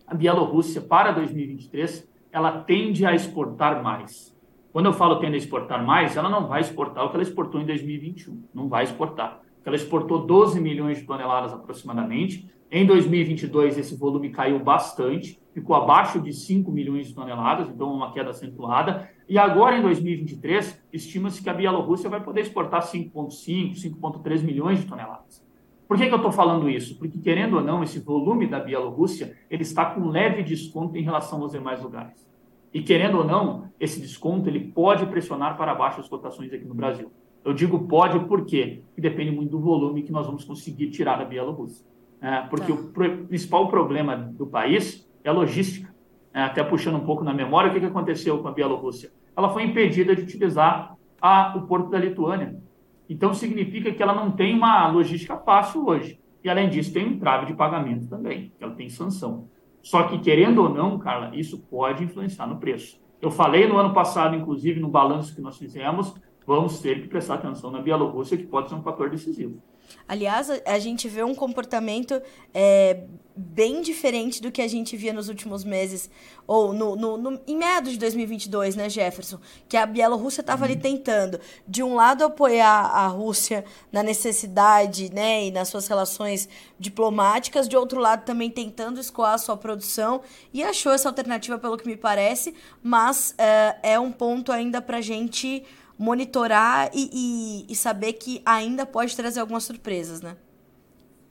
a 0.06 0.14
Bielorrússia, 0.14 0.82
para 0.82 1.10
2023, 1.10 2.06
ela 2.30 2.52
tende 2.52 3.06
a 3.06 3.14
exportar 3.14 3.82
mais. 3.82 4.36
Quando 4.74 4.84
eu 4.84 4.92
falo 4.92 5.20
tende 5.20 5.36
a 5.36 5.38
exportar 5.38 5.82
mais, 5.82 6.18
ela 6.18 6.28
não 6.28 6.48
vai 6.48 6.60
exportar 6.60 7.06
o 7.06 7.08
que 7.08 7.16
ela 7.16 7.22
exportou 7.22 7.58
em 7.62 7.64
2021. 7.64 8.42
Não 8.52 8.68
vai 8.68 8.84
exportar. 8.84 9.40
Ela 9.64 9.74
exportou 9.74 10.26
12 10.26 10.60
milhões 10.60 10.98
de 10.98 11.04
toneladas 11.04 11.54
aproximadamente. 11.54 12.46
Em 12.70 12.84
2022, 12.84 13.78
esse 13.78 13.96
volume 13.96 14.28
caiu 14.28 14.58
bastante 14.58 15.40
ficou 15.54 15.76
abaixo 15.76 16.20
de 16.20 16.32
5 16.32 16.70
milhões 16.72 17.06
de 17.06 17.14
toneladas, 17.14 17.68
então 17.68 17.94
uma 17.94 18.12
queda 18.12 18.30
acentuada. 18.30 19.08
E 19.28 19.38
agora, 19.38 19.78
em 19.78 19.82
2023, 19.82 20.84
estima-se 20.92 21.42
que 21.42 21.48
a 21.48 21.54
Bielorrússia 21.54 22.10
vai 22.10 22.22
poder 22.22 22.42
exportar 22.42 22.82
5,5, 22.82 23.74
5,3 23.74 24.42
milhões 24.42 24.80
de 24.80 24.86
toneladas. 24.86 25.42
Por 25.88 25.98
que, 25.98 26.06
que 26.06 26.12
eu 26.12 26.16
estou 26.16 26.32
falando 26.32 26.68
isso? 26.68 26.98
Porque, 26.98 27.18
querendo 27.18 27.56
ou 27.56 27.62
não, 27.62 27.82
esse 27.82 28.00
volume 28.00 28.46
da 28.46 28.58
Bielorrússia 28.58 29.36
ele 29.50 29.62
está 29.62 29.86
com 29.86 30.08
leve 30.08 30.42
desconto 30.42 30.96
em 30.96 31.02
relação 31.02 31.40
aos 31.42 31.52
demais 31.52 31.82
lugares. 31.82 32.26
E, 32.72 32.82
querendo 32.82 33.18
ou 33.18 33.24
não, 33.24 33.70
esse 33.78 34.00
desconto 34.00 34.48
ele 34.48 34.60
pode 34.60 35.06
pressionar 35.06 35.56
para 35.56 35.74
baixo 35.74 36.00
as 36.00 36.08
cotações 36.08 36.52
aqui 36.52 36.64
no 36.64 36.74
Brasil. 36.74 37.12
Eu 37.44 37.52
digo 37.52 37.86
pode 37.86 38.18
porque 38.26 38.82
depende 38.96 39.30
muito 39.30 39.50
do 39.50 39.60
volume 39.60 40.02
que 40.02 40.10
nós 40.10 40.26
vamos 40.26 40.44
conseguir 40.44 40.90
tirar 40.90 41.18
da 41.18 41.24
Bielorrússia. 41.24 41.86
É, 42.20 42.40
porque 42.48 42.72
tá. 42.72 42.78
o 42.78 43.26
principal 43.26 43.68
problema 43.68 44.16
do 44.16 44.46
país 44.46 45.08
é 45.22 45.28
a 45.28 45.32
logística. 45.32 45.93
É, 46.34 46.42
até 46.42 46.64
puxando 46.64 46.96
um 46.96 47.06
pouco 47.06 47.22
na 47.22 47.32
memória, 47.32 47.70
o 47.70 47.72
que, 47.72 47.78
que 47.78 47.86
aconteceu 47.86 48.38
com 48.38 48.48
a 48.48 48.52
Bielorrússia? 48.52 49.12
Ela 49.36 49.50
foi 49.50 49.62
impedida 49.62 50.16
de 50.16 50.22
utilizar 50.22 50.96
a, 51.22 51.56
o 51.56 51.62
porto 51.62 51.90
da 51.90 51.98
Lituânia. 51.98 52.60
Então, 53.08 53.32
significa 53.32 53.92
que 53.92 54.02
ela 54.02 54.12
não 54.14 54.32
tem 54.32 54.56
uma 54.56 54.88
logística 54.88 55.36
fácil 55.36 55.86
hoje. 55.86 56.18
E, 56.42 56.50
além 56.50 56.68
disso, 56.68 56.92
tem 56.92 57.06
um 57.06 57.18
trave 57.20 57.46
de 57.46 57.54
pagamento 57.54 58.08
também, 58.08 58.52
que 58.58 58.64
ela 58.64 58.74
tem 58.74 58.88
sanção. 58.88 59.48
Só 59.80 60.02
que, 60.04 60.18
querendo 60.18 60.62
ou 60.62 60.68
não, 60.68 60.98
Carla, 60.98 61.30
isso 61.36 61.58
pode 61.70 62.02
influenciar 62.02 62.46
no 62.46 62.56
preço. 62.56 63.00
Eu 63.22 63.30
falei 63.30 63.66
no 63.68 63.78
ano 63.78 63.94
passado, 63.94 64.34
inclusive, 64.34 64.80
no 64.80 64.88
balanço 64.88 65.34
que 65.34 65.40
nós 65.40 65.56
fizemos, 65.56 66.14
vamos 66.46 66.80
ter 66.80 67.00
que 67.00 67.08
prestar 67.08 67.34
atenção 67.34 67.70
na 67.70 67.80
Bielorrússia, 67.80 68.36
que 68.36 68.46
pode 68.46 68.68
ser 68.68 68.74
um 68.74 68.82
fator 68.82 69.08
decisivo. 69.08 69.62
Aliás, 70.06 70.50
a, 70.66 70.78
gente 70.78 71.08
vê 71.08 71.24
um 71.24 71.34
comportamento 71.34 72.20
é, 72.52 73.04
bem 73.34 73.80
diferente 73.80 74.40
do 74.40 74.52
que 74.52 74.60
a 74.60 74.68
gente 74.68 74.96
via 74.96 75.12
nos 75.12 75.28
últimos 75.28 75.64
meses, 75.64 76.10
ou 76.46 76.72
no, 76.72 76.94
no, 76.94 77.16
no 77.16 77.40
em 77.46 77.56
meados 77.56 77.92
de 77.92 77.98
2022, 77.98 78.76
né, 78.76 78.88
Jefferson? 78.88 79.38
Que 79.68 79.76
a 79.76 79.86
Bielorrússia 79.86 80.42
estava 80.42 80.64
ali 80.64 80.74
uhum. 80.74 80.80
tentando, 80.80 81.40
de 81.66 81.82
um 81.82 81.94
lado, 81.94 82.22
apoiar 82.22 82.84
a 82.84 83.06
Rússia 83.08 83.64
na 83.90 84.02
necessidade 84.02 85.10
né, 85.12 85.46
e 85.46 85.50
nas 85.50 85.68
suas 85.68 85.88
relações 85.88 86.48
diplomáticas, 86.78 87.66
de 87.66 87.76
outro 87.76 87.98
lado, 87.98 88.24
também 88.24 88.50
tentando 88.50 89.00
escoar 89.00 89.34
a 89.34 89.38
sua 89.38 89.56
produção, 89.56 90.20
e 90.52 90.62
achou 90.62 90.92
essa 90.92 91.08
alternativa, 91.08 91.58
pelo 91.58 91.78
que 91.78 91.86
me 91.86 91.96
parece, 91.96 92.54
mas 92.82 93.34
é, 93.38 93.76
é 93.82 93.98
um 93.98 94.12
ponto 94.12 94.52
ainda 94.52 94.82
para 94.82 94.98
a 94.98 95.02
gente 95.02 95.64
monitorar 95.98 96.90
e, 96.92 97.10
e, 97.12 97.72
e, 97.72 97.76
saber 97.76 98.14
que 98.14 98.42
ainda 98.44 98.84
pode 98.84 99.16
trazer 99.16 99.40
algumas 99.40 99.64
surpresas, 99.64 100.20
né? 100.20 100.36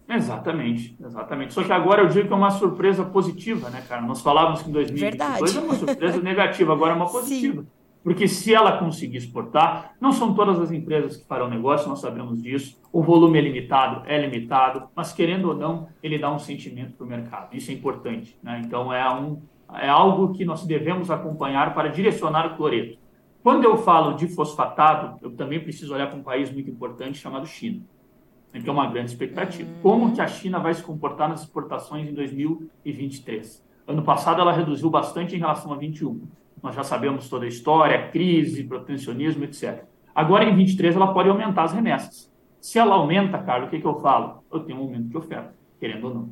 Exatamente, 0.08 0.96
exatamente. 1.04 1.54
Só 1.54 1.64
que 1.64 1.72
agora 1.72 2.02
eu 2.02 2.08
digo 2.08 2.28
que 2.28 2.34
é 2.34 2.36
uma 2.36 2.52
surpresa 2.52 3.04
positiva, 3.04 3.70
né, 3.70 3.84
cara? 3.88 4.02
Nós 4.02 4.22
falávamos 4.22 4.62
que 4.62 4.70
em 4.70 4.74
2022 4.74 5.42
Verdade. 5.42 5.58
é 5.58 5.62
uma 5.62 5.76
surpresa 5.76 6.20
negativa, 6.24 6.74
agora 6.74 6.94
é 6.94 6.96
uma 6.96 7.10
positiva. 7.10 7.62
Sim. 7.62 7.68
Porque 8.04 8.28
se 8.28 8.54
ela 8.54 8.78
conseguir 8.78 9.18
exportar, 9.18 9.94
não 10.00 10.12
são 10.12 10.34
todas 10.34 10.60
as 10.60 10.72
empresas 10.72 11.16
que 11.16 11.26
farão 11.26 11.50
negócio, 11.50 11.88
nós 11.88 12.02
sabemos 12.02 12.42
disso. 12.44 12.78
O 12.92 13.02
volume 13.02 13.40
é 13.40 13.42
limitado, 13.42 14.04
é 14.06 14.20
limitado, 14.20 14.90
mas 14.94 15.14
querendo 15.14 15.48
ou 15.48 15.56
não, 15.56 15.88
ele 16.04 16.20
dá 16.20 16.30
um 16.30 16.38
sentimento 16.38 16.98
para 16.98 17.06
o 17.06 17.08
mercado. 17.08 17.56
Isso 17.56 17.72
é 17.72 17.74
importante. 17.74 18.38
Né? 18.44 18.62
Então 18.66 18.94
é, 18.94 19.10
um, 19.10 19.42
é 19.74 19.88
algo 19.88 20.34
que 20.34 20.44
nós 20.44 20.66
devemos 20.66 21.10
acompanhar 21.10 21.74
para 21.74 21.88
direcionar 21.88 22.46
o 22.46 22.58
cloreto. 22.58 22.98
Quando 23.44 23.66
eu 23.66 23.78
falo 23.78 24.14
de 24.14 24.26
fosfatado, 24.30 25.20
eu 25.22 25.36
também 25.36 25.60
preciso 25.60 25.94
olhar 25.94 26.08
para 26.08 26.18
um 26.18 26.24
país 26.24 26.50
muito 26.50 26.70
importante 26.70 27.18
chamado 27.18 27.46
China, 27.46 27.82
né, 28.54 28.62
que 28.62 28.70
é 28.70 28.72
uma 28.72 28.88
grande 28.88 29.12
expectativa. 29.12 29.70
Uhum. 29.70 29.82
Como 29.82 30.16
que 30.16 30.22
a 30.22 30.28
China 30.28 30.60
vai 30.60 30.74
se 30.74 30.82
comportar 30.82 31.28
nas 31.28 31.42
exportações 31.42 32.08
em 32.08 32.14
2023? 32.14 33.62
Ano 33.86 34.02
passado 34.02 34.40
ela 34.40 34.54
reduziu 34.54 34.90
bastante 34.90 35.36
em 35.36 35.40
relação 35.40 35.74
a 35.74 35.76
21. 35.76 36.26
Nós 36.64 36.74
já 36.74 36.84
sabemos 36.84 37.28
toda 37.28 37.44
a 37.44 37.48
história, 37.50 38.08
crise, 38.08 38.64
protecionismo, 38.64 39.44
etc. 39.44 39.84
Agora 40.16 40.46
em 40.46 40.56
23 40.56 40.96
ela 40.96 41.14
pode 41.14 41.28
aumentar 41.28 41.64
as 41.64 41.74
remessas. 41.74 42.32
Se 42.62 42.80
ela 42.80 42.96
aumenta, 42.96 43.38
Carlos, 43.40 43.68
o 43.68 43.72
que, 43.72 43.82
que 43.82 43.86
eu 43.86 44.00
falo? 44.00 44.42
Eu 44.50 44.62
tenho 44.62 44.80
um 44.80 44.84
aumento 44.84 45.10
de 45.10 45.18
oferta, 45.18 45.54
querendo 45.82 46.08
ou 46.08 46.14
não. 46.14 46.32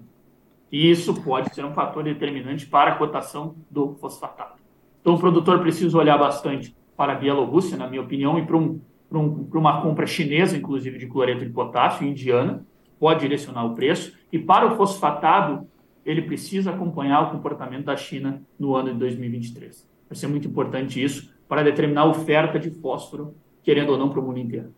E 0.72 0.90
isso 0.90 1.14
pode 1.22 1.54
ser 1.54 1.66
um 1.66 1.74
fator 1.74 2.06
determinante 2.06 2.66
para 2.66 2.94
a 2.94 2.96
cotação 2.96 3.54
do 3.70 3.96
fosfatado. 3.96 4.54
Então 5.02 5.16
o 5.16 5.20
produtor 5.20 5.60
precisa 5.60 5.98
olhar 5.98 6.18
bastante 6.18 6.74
para 6.96 7.14
a 7.14 7.16
Bielorrússia, 7.16 7.78
na 7.78 7.88
minha 7.88 8.02
opinião, 8.02 8.38
e 8.38 8.46
para, 8.46 8.58
um, 8.58 8.80
para, 9.10 9.20
um, 9.20 9.44
para 9.46 9.60
uma 9.60 9.82
compra 9.82 10.06
chinesa, 10.06 10.58
inclusive, 10.58 10.98
de 10.98 11.08
cloreto 11.08 11.46
de 11.46 11.52
potássio, 11.52 12.08
indiana, 12.08 12.66
pode 13.00 13.22
direcionar 13.22 13.66
o 13.66 13.76
preço. 13.76 14.18
E 14.32 14.38
para 14.38 14.68
o 14.68 14.76
fosfatado, 14.76 15.68
ele 16.06 16.22
precisa 16.22 16.72
acompanhar 16.72 17.22
o 17.22 17.32
comportamento 17.32 17.86
da 17.86 17.96
China 17.96 18.42
no 18.60 18.76
ano 18.76 18.94
de 18.94 19.00
2023. 19.00 19.90
Vai 20.10 20.16
ser 20.16 20.28
muito 20.28 20.48
importante 20.48 21.02
isso 21.02 21.34
para 21.48 21.64
determinar 21.64 22.02
a 22.02 22.10
oferta 22.10 22.60
de 22.60 22.70
fósforo, 22.70 23.36
querendo 23.64 23.92
ou 23.92 23.98
não, 23.98 24.10
para 24.10 24.20
o 24.20 24.24
mundo 24.24 24.40
inteiro. 24.40 24.74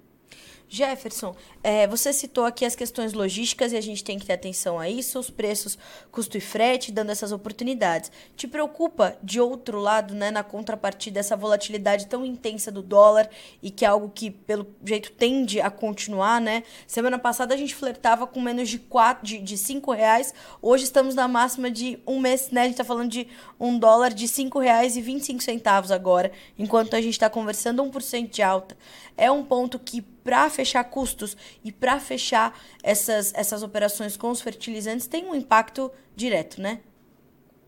Jefferson, 0.73 1.36
é, 1.62 1.86
você 1.86 2.12
citou 2.12 2.45
aqui 2.45 2.65
as 2.65 2.75
questões 2.75 3.13
logísticas 3.13 3.71
e 3.71 3.77
a 3.77 3.81
gente 3.81 4.03
tem 4.03 4.17
que 4.17 4.25
ter 4.25 4.33
atenção 4.33 4.79
a 4.79 4.89
isso, 4.89 5.19
os 5.19 5.29
preços, 5.29 5.77
custo 6.12 6.36
e 6.36 6.41
frete, 6.41 6.91
dando 6.91 7.12
essas 7.12 7.31
oportunidades. 7.31 8.12
Te 8.36 8.47
preocupa, 8.47 9.15
de 9.21 9.39
outro 9.39 9.79
lado, 9.79 10.15
né, 10.15 10.31
na 10.31 10.41
contrapartida, 10.41 11.19
essa 11.19 11.38
volatilidade 11.38 12.07
tão 12.07 12.25
intensa 12.25 12.71
do 12.71 12.81
dólar 12.81 13.29
e 13.62 13.69
que 13.69 13.86
é 13.86 13.88
algo 13.88 14.09
que, 14.09 14.31
pelo 14.31 14.65
jeito, 14.83 15.12
tende 15.12 15.62
a 15.62 15.69
continuar, 15.69 16.41
né? 16.41 16.63
Semana 16.88 17.19
passada 17.19 17.53
a 17.53 17.57
gente 17.57 17.75
flertava 17.75 18.25
com 18.25 18.41
menos 18.41 18.67
de, 18.67 18.79
quatro, 18.79 19.27
de, 19.27 19.38
de 19.38 19.59
cinco 19.59 19.91
reais, 19.91 20.33
hoje 20.59 20.86
estamos 20.86 21.13
na 21.13 21.27
máxima 21.27 21.69
de 21.69 21.99
um 22.07 22.19
mês, 22.19 22.49
né? 22.49 22.62
A 22.62 22.63
gente 22.63 22.73
está 22.73 22.83
falando 22.83 23.12
de 23.12 23.27
um 23.59 23.77
dólar 23.77 24.12
de 24.12 24.27
cinco 24.27 24.57
reais 24.57 24.97
e 24.97 25.01
vinte 25.01 25.21
e 25.21 25.25
cinco 25.25 25.43
centavos 25.43 25.91
agora, 25.91 26.31
enquanto 26.57 26.95
a 26.95 27.01
gente 27.01 27.13
está 27.13 27.29
conversando 27.29 27.83
1% 27.83 28.27
de 28.31 28.41
alta. 28.41 28.75
É 29.15 29.29
um 29.29 29.43
ponto 29.43 29.77
que 29.77 30.03
para 30.23 30.49
fechar 30.49 30.83
custos 30.86 31.36
e 31.63 31.71
para 31.71 31.99
fechar 31.99 32.57
essas, 32.81 33.33
essas 33.36 33.63
operações 33.63 34.15
com 34.15 34.29
os 34.29 34.41
fertilizantes 34.41 35.07
tem 35.07 35.25
um 35.25 35.36
impacto 35.36 35.91
direto, 36.15 36.62
né? 36.62 36.79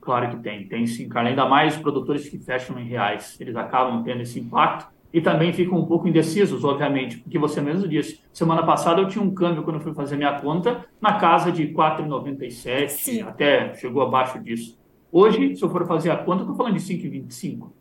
Claro 0.02 0.30
que 0.30 0.38
tem, 0.38 0.68
tem 0.68 0.86
sim, 0.86 1.10
cara. 1.10 1.30
Ainda 1.30 1.46
mais 1.48 1.76
os 1.76 1.82
produtores 1.82 2.30
que 2.30 2.38
fecham 2.38 2.80
em 2.80 2.86
reais, 2.88 3.38
eles 3.40 3.56
acabam 3.56 4.04
tendo 4.04 4.22
esse 4.22 4.40
impacto 4.40 4.94
e 5.12 5.22
também 5.22 5.52
ficam 5.54 5.80
um 5.80 5.86
pouco 5.86 6.08
indecisos, 6.08 6.64
obviamente, 6.64 7.18
porque 7.18 7.40
você 7.40 7.62
mesmo 7.62 7.88
disse. 7.88 8.22
Semana 8.32 8.64
passada 8.64 9.02
eu 9.02 9.08
tinha 9.08 9.24
um 9.24 9.34
câmbio 9.34 9.64
quando 9.64 9.78
eu 9.78 9.82
fui 9.82 9.94
fazer 9.94 10.18
minha 10.18 10.40
conta 10.40 10.86
na 11.02 11.18
casa 11.18 11.52
de 11.52 11.70
4,97, 11.70 13.26
até 13.26 13.74
chegou 13.76 14.04
abaixo 14.04 14.40
disso. 14.44 14.78
Hoje, 15.12 15.56
se 15.56 15.64
eu 15.64 15.70
for 15.70 15.88
fazer 15.88 16.12
a 16.12 16.18
conta, 16.18 16.42
eu 16.42 16.52
estou 16.52 16.56
falando 16.56 16.74
de 16.74 16.82
5,25. 16.82 17.72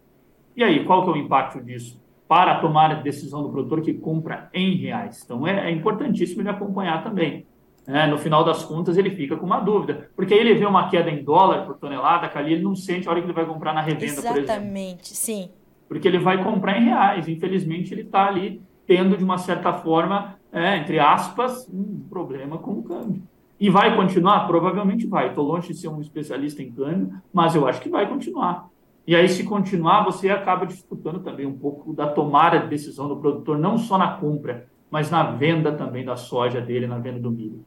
E 0.56 0.62
aí, 0.62 0.84
qual 0.84 1.02
que 1.02 1.10
é 1.10 1.12
o 1.12 1.16
impacto 1.16 1.60
disso? 1.60 2.00
Para 2.28 2.60
tomar 2.60 2.90
a 2.90 2.94
decisão 2.94 3.42
do 3.42 3.50
produtor 3.50 3.80
que 3.80 3.94
compra 3.94 4.48
em 4.52 4.76
reais. 4.76 5.22
Então 5.24 5.46
é, 5.46 5.68
é 5.68 5.70
importantíssimo 5.70 6.42
ele 6.42 6.48
acompanhar 6.48 7.02
também. 7.02 7.46
É, 7.86 8.06
no 8.06 8.16
final 8.16 8.42
das 8.42 8.64
contas, 8.64 8.96
ele 8.96 9.10
fica 9.10 9.36
com 9.36 9.44
uma 9.44 9.60
dúvida, 9.60 10.08
porque 10.16 10.32
aí 10.32 10.40
ele 10.40 10.54
vê 10.54 10.64
uma 10.64 10.88
queda 10.88 11.10
em 11.10 11.22
dólar 11.22 11.66
por 11.66 11.76
tonelada, 11.76 12.28
que 12.28 12.38
ali 12.38 12.54
ele 12.54 12.62
não 12.62 12.74
sente 12.74 13.06
a 13.06 13.10
hora 13.10 13.20
que 13.20 13.26
ele 13.26 13.34
vai 13.34 13.44
comprar 13.44 13.74
na 13.74 13.82
revenda, 13.82 14.04
Exatamente, 14.04 14.32
por 14.32 14.38
exemplo. 14.38 14.64
Exatamente, 14.64 15.16
sim. 15.16 15.50
Porque 15.86 16.08
ele 16.08 16.18
vai 16.18 16.42
comprar 16.42 16.78
em 16.78 16.84
reais. 16.86 17.28
Infelizmente, 17.28 17.92
ele 17.92 18.00
está 18.00 18.26
ali 18.26 18.62
tendo, 18.86 19.18
de 19.18 19.24
uma 19.24 19.36
certa 19.36 19.72
forma, 19.72 20.36
é, 20.50 20.78
entre 20.78 20.98
aspas, 20.98 21.68
um 21.68 22.06
problema 22.08 22.56
com 22.56 22.72
o 22.72 22.82
câmbio. 22.82 23.22
E 23.60 23.68
vai 23.68 23.94
continuar? 23.94 24.46
Provavelmente 24.46 25.06
vai. 25.06 25.28
Estou 25.28 25.46
longe 25.46 25.68
de 25.68 25.74
ser 25.74 25.88
um 25.88 26.00
especialista 26.00 26.62
em 26.62 26.72
câmbio, 26.72 27.12
mas 27.32 27.54
eu 27.54 27.66
acho 27.66 27.80
que 27.80 27.88
vai 27.88 28.08
continuar. 28.08 28.68
E 29.06 29.14
aí, 29.14 29.28
se 29.28 29.44
continuar, 29.44 30.02
você 30.02 30.30
acaba 30.30 30.66
dificultando 30.66 31.20
também 31.20 31.44
um 31.44 31.58
pouco 31.58 31.92
da 31.92 32.06
tomada 32.06 32.58
de 32.60 32.68
decisão 32.68 33.06
do 33.06 33.16
produtor, 33.16 33.58
não 33.58 33.76
só 33.76 33.98
na 33.98 34.16
compra, 34.16 34.66
mas 34.90 35.10
na 35.10 35.32
venda 35.32 35.72
também 35.72 36.04
da 36.04 36.16
soja 36.16 36.60
dele, 36.60 36.86
na 36.86 36.98
venda 36.98 37.20
do 37.20 37.30
milho. 37.30 37.64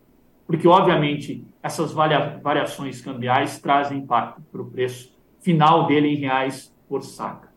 Porque, 0.48 0.68
obviamente, 0.68 1.46
essas 1.62 1.92
variações 1.92 3.02
cambiais 3.02 3.60
trazem 3.60 4.00
impacto 4.00 4.42
para 4.52 4.62
o 4.62 4.66
preço 4.66 5.16
final 5.40 5.86
dele 5.86 6.08
em 6.08 6.16
reais 6.16 6.74
por 6.90 7.04
saca. 7.04 7.50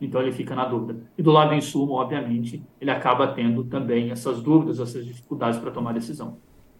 Então, 0.00 0.20
ele 0.20 0.30
fica 0.30 0.54
na 0.54 0.64
dúvida. 0.64 1.00
E 1.16 1.22
do 1.22 1.32
lado 1.32 1.48
do 1.48 1.54
insumo, 1.56 1.94
obviamente, 1.94 2.62
ele 2.80 2.90
acaba 2.90 3.26
tendo 3.28 3.64
também 3.64 4.10
essas 4.10 4.40
dúvidas, 4.40 4.78
essas 4.78 5.04
dificuldades 5.04 5.58
para 5.58 5.72
tomar 5.72 5.92
decisão. 5.92 6.36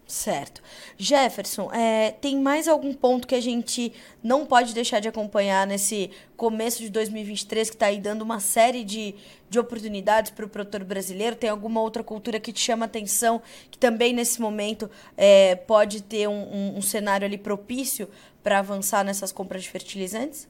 Certo. 0.09 0.59
Jefferson, 0.97 1.71
é, 1.71 2.09
tem 2.09 2.35
mais 2.41 2.67
algum 2.67 2.95
ponto 2.95 3.27
que 3.27 3.35
a 3.35 3.39
gente 3.39 3.93
não 4.23 4.43
pode 4.43 4.73
deixar 4.73 4.99
de 4.99 5.07
acompanhar 5.07 5.67
nesse 5.67 6.09
começo 6.35 6.79
de 6.79 6.89
2023, 6.89 7.69
que 7.69 7.75
está 7.75 7.85
aí 7.85 7.99
dando 7.99 8.23
uma 8.23 8.39
série 8.39 8.83
de, 8.83 9.13
de 9.47 9.59
oportunidades 9.59 10.31
para 10.31 10.47
o 10.47 10.49
produtor 10.49 10.83
brasileiro? 10.83 11.35
Tem 11.35 11.47
alguma 11.47 11.79
outra 11.79 12.03
cultura 12.03 12.39
que 12.39 12.51
te 12.51 12.59
chama 12.59 12.85
atenção, 12.85 13.39
que 13.69 13.77
também 13.77 14.11
nesse 14.11 14.41
momento 14.41 14.89
é, 15.15 15.53
pode 15.55 16.01
ter 16.01 16.27
um, 16.27 16.41
um, 16.41 16.77
um 16.77 16.81
cenário 16.81 17.27
ali 17.27 17.37
propício 17.37 18.09
para 18.41 18.57
avançar 18.57 19.05
nessas 19.05 19.31
compras 19.31 19.61
de 19.61 19.69
fertilizantes? 19.69 20.47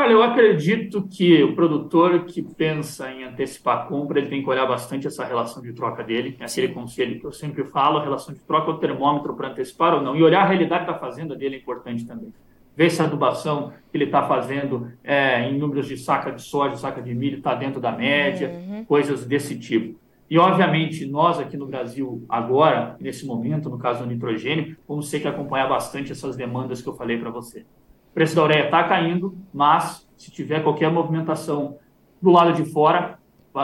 Olha, 0.00 0.12
eu 0.12 0.22
acredito 0.22 1.02
que 1.02 1.42
o 1.42 1.54
produtor 1.54 2.24
que 2.24 2.40
pensa 2.40 3.12
em 3.12 3.22
antecipar 3.22 3.80
a 3.80 3.84
compra, 3.84 4.18
ele 4.18 4.30
tem 4.30 4.42
que 4.42 4.48
olhar 4.48 4.64
bastante 4.64 5.06
essa 5.06 5.26
relação 5.26 5.62
de 5.62 5.74
troca 5.74 6.02
dele, 6.02 6.38
é 6.40 6.44
aquele 6.46 6.68
conselho 6.68 7.20
que 7.20 7.26
eu 7.26 7.32
sempre 7.32 7.64
falo, 7.64 7.98
a 7.98 8.02
relação 8.02 8.32
de 8.32 8.40
troca 8.40 8.70
é 8.70 8.74
o 8.74 8.78
termômetro 8.78 9.34
para 9.34 9.48
antecipar 9.48 9.92
ou 9.92 10.00
não, 10.00 10.16
e 10.16 10.22
olhar 10.22 10.40
a 10.40 10.46
realidade 10.46 10.86
da 10.86 10.94
fazenda 10.94 11.36
dele 11.36 11.56
é 11.56 11.58
importante 11.58 12.06
também. 12.06 12.32
Ver 12.74 12.88
se 12.88 13.02
a 13.02 13.04
adubação 13.04 13.74
que 13.92 13.98
ele 13.98 14.04
está 14.04 14.26
fazendo 14.26 14.90
é, 15.04 15.46
em 15.46 15.58
números 15.58 15.86
de 15.86 15.98
saca 15.98 16.32
de 16.32 16.40
soja, 16.40 16.76
saca 16.76 17.02
de 17.02 17.14
milho, 17.14 17.36
está 17.36 17.54
dentro 17.54 17.78
da 17.78 17.92
média, 17.92 18.48
uhum. 18.48 18.86
coisas 18.86 19.26
desse 19.26 19.58
tipo. 19.58 20.00
E, 20.30 20.38
obviamente, 20.38 21.04
nós 21.04 21.38
aqui 21.38 21.58
no 21.58 21.66
Brasil, 21.66 22.24
agora, 22.26 22.96
nesse 22.98 23.26
momento, 23.26 23.68
no 23.68 23.76
caso 23.76 24.02
do 24.02 24.08
nitrogênio, 24.08 24.78
vamos 24.88 25.10
ter 25.10 25.20
que 25.20 25.28
acompanhar 25.28 25.68
bastante 25.68 26.10
essas 26.10 26.36
demandas 26.36 26.80
que 26.80 26.88
eu 26.88 26.94
falei 26.94 27.18
para 27.18 27.28
você. 27.28 27.66
O 28.10 28.14
preço 28.14 28.34
da 28.34 28.42
ureia 28.42 28.64
está 28.64 28.84
caindo, 28.84 29.36
mas 29.52 30.08
se 30.16 30.30
tiver 30.30 30.62
qualquer 30.62 30.90
movimentação 30.90 31.78
do 32.20 32.30
lado 32.30 32.52
de 32.52 32.70
fora, 32.70 33.18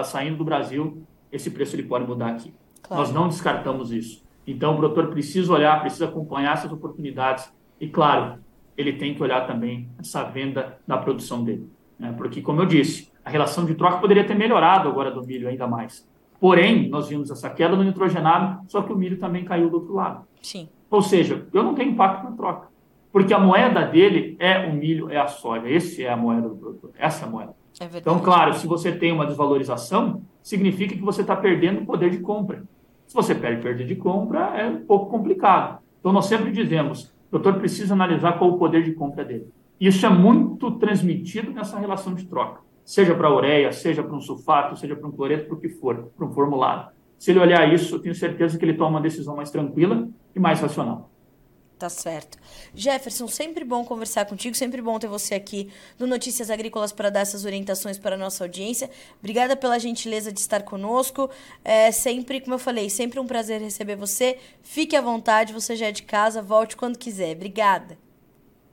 saindo 0.04 0.38
do 0.38 0.44
Brasil, 0.44 1.02
esse 1.30 1.50
preço 1.50 1.76
ele 1.76 1.82
pode 1.82 2.06
mudar 2.06 2.28
aqui. 2.28 2.54
Claro. 2.82 3.02
Nós 3.02 3.12
não 3.12 3.28
descartamos 3.28 3.92
isso. 3.92 4.24
Então, 4.46 4.74
o 4.74 4.76
produtor 4.76 5.08
precisa 5.08 5.52
olhar, 5.52 5.80
precisa 5.80 6.04
acompanhar 6.06 6.54
essas 6.54 6.72
oportunidades 6.72 7.52
e, 7.80 7.88
claro, 7.88 8.38
ele 8.76 8.92
tem 8.92 9.14
que 9.14 9.22
olhar 9.22 9.46
também 9.46 9.88
essa 9.98 10.22
venda 10.22 10.78
da 10.86 10.96
produção 10.96 11.42
dele. 11.42 11.68
Né? 11.98 12.14
Porque, 12.16 12.40
como 12.40 12.62
eu 12.62 12.66
disse, 12.66 13.10
a 13.24 13.30
relação 13.30 13.64
de 13.64 13.74
troca 13.74 13.98
poderia 13.98 14.24
ter 14.24 14.36
melhorado 14.36 14.88
agora 14.88 15.10
do 15.10 15.26
milho 15.26 15.48
ainda 15.48 15.66
mais. 15.66 16.08
Porém, 16.38 16.88
nós 16.88 17.08
vimos 17.08 17.30
essa 17.30 17.50
queda 17.50 17.74
no 17.74 17.82
nitrogenado, 17.82 18.60
só 18.68 18.82
que 18.82 18.92
o 18.92 18.96
milho 18.96 19.18
também 19.18 19.44
caiu 19.44 19.68
do 19.68 19.78
outro 19.78 19.94
lado. 19.94 20.24
Sim. 20.40 20.68
Ou 20.88 21.02
seja, 21.02 21.46
eu 21.52 21.62
não 21.62 21.74
tenho 21.74 21.90
impacto 21.90 22.24
na 22.24 22.36
troca. 22.36 22.68
Porque 23.16 23.32
a 23.32 23.38
moeda 23.38 23.80
dele 23.80 24.36
é 24.38 24.68
o 24.68 24.74
milho, 24.74 25.10
é 25.10 25.16
a 25.16 25.26
soja. 25.26 25.66
Essa 25.66 26.02
é 26.02 26.10
a 26.10 26.16
moeda 26.18 26.50
do 26.50 26.56
produtor. 26.56 26.90
Essa 26.98 27.24
é 27.24 27.26
a 27.26 27.30
moeda. 27.30 27.54
É 27.80 27.88
então, 27.96 28.18
claro, 28.18 28.52
se 28.52 28.66
você 28.66 28.92
tem 28.92 29.10
uma 29.10 29.24
desvalorização, 29.24 30.20
significa 30.42 30.94
que 30.94 31.00
você 31.00 31.22
está 31.22 31.34
perdendo 31.34 31.80
o 31.80 31.86
poder 31.86 32.10
de 32.10 32.18
compra. 32.18 32.62
Se 33.06 33.14
você 33.14 33.34
perde 33.34 33.62
poder 33.62 33.86
de 33.86 33.94
compra, 33.94 34.60
é 34.60 34.68
um 34.68 34.84
pouco 34.84 35.06
complicado. 35.06 35.78
Então, 35.98 36.12
nós 36.12 36.26
sempre 36.26 36.52
dizemos, 36.52 37.04
o 37.30 37.38
doutor 37.38 37.54
precisa 37.54 37.94
analisar 37.94 38.36
qual 38.36 38.50
o 38.50 38.58
poder 38.58 38.82
de 38.82 38.92
compra 38.92 39.24
dele. 39.24 39.46
Isso 39.80 40.04
é 40.04 40.10
muito 40.10 40.72
transmitido 40.72 41.50
nessa 41.52 41.78
relação 41.78 42.12
de 42.12 42.26
troca. 42.26 42.60
Seja 42.84 43.14
para 43.14 43.28
a 43.28 43.34
ureia, 43.34 43.72
seja 43.72 44.02
para 44.02 44.14
um 44.14 44.20
sulfato, 44.20 44.76
seja 44.76 44.94
para 44.94 45.08
um 45.08 45.12
cloreto, 45.12 45.46
para 45.46 45.56
o 45.56 45.58
que 45.58 45.70
for, 45.70 46.10
para 46.14 46.26
um 46.26 46.32
formulado. 46.34 46.90
Se 47.18 47.30
ele 47.30 47.40
olhar 47.40 47.72
isso, 47.72 47.94
eu 47.94 47.98
tenho 47.98 48.14
certeza 48.14 48.58
que 48.58 48.64
ele 48.66 48.74
toma 48.74 48.90
uma 48.90 49.00
decisão 49.00 49.34
mais 49.34 49.50
tranquila 49.50 50.06
e 50.34 50.38
mais 50.38 50.60
racional. 50.60 51.10
Tá 51.78 51.90
certo. 51.90 52.38
Jefferson, 52.74 53.28
sempre 53.28 53.62
bom 53.62 53.84
conversar 53.84 54.24
contigo, 54.24 54.56
sempre 54.56 54.80
bom 54.80 54.98
ter 54.98 55.08
você 55.08 55.34
aqui 55.34 55.70
no 55.98 56.06
Notícias 56.06 56.50
Agrícolas 56.50 56.90
para 56.90 57.10
dar 57.10 57.20
essas 57.20 57.44
orientações 57.44 57.98
para 57.98 58.14
a 58.14 58.18
nossa 58.18 58.44
audiência. 58.44 58.88
Obrigada 59.18 59.54
pela 59.54 59.78
gentileza 59.78 60.32
de 60.32 60.40
estar 60.40 60.62
conosco. 60.62 61.28
É 61.62 61.92
sempre, 61.92 62.40
como 62.40 62.54
eu 62.54 62.58
falei, 62.58 62.88
sempre 62.88 63.20
um 63.20 63.26
prazer 63.26 63.60
receber 63.60 63.94
você. 63.94 64.38
Fique 64.62 64.96
à 64.96 65.02
vontade, 65.02 65.52
você 65.52 65.76
já 65.76 65.88
é 65.88 65.92
de 65.92 66.04
casa, 66.04 66.40
volte 66.40 66.78
quando 66.78 66.98
quiser. 66.98 67.36
Obrigada. 67.36 67.98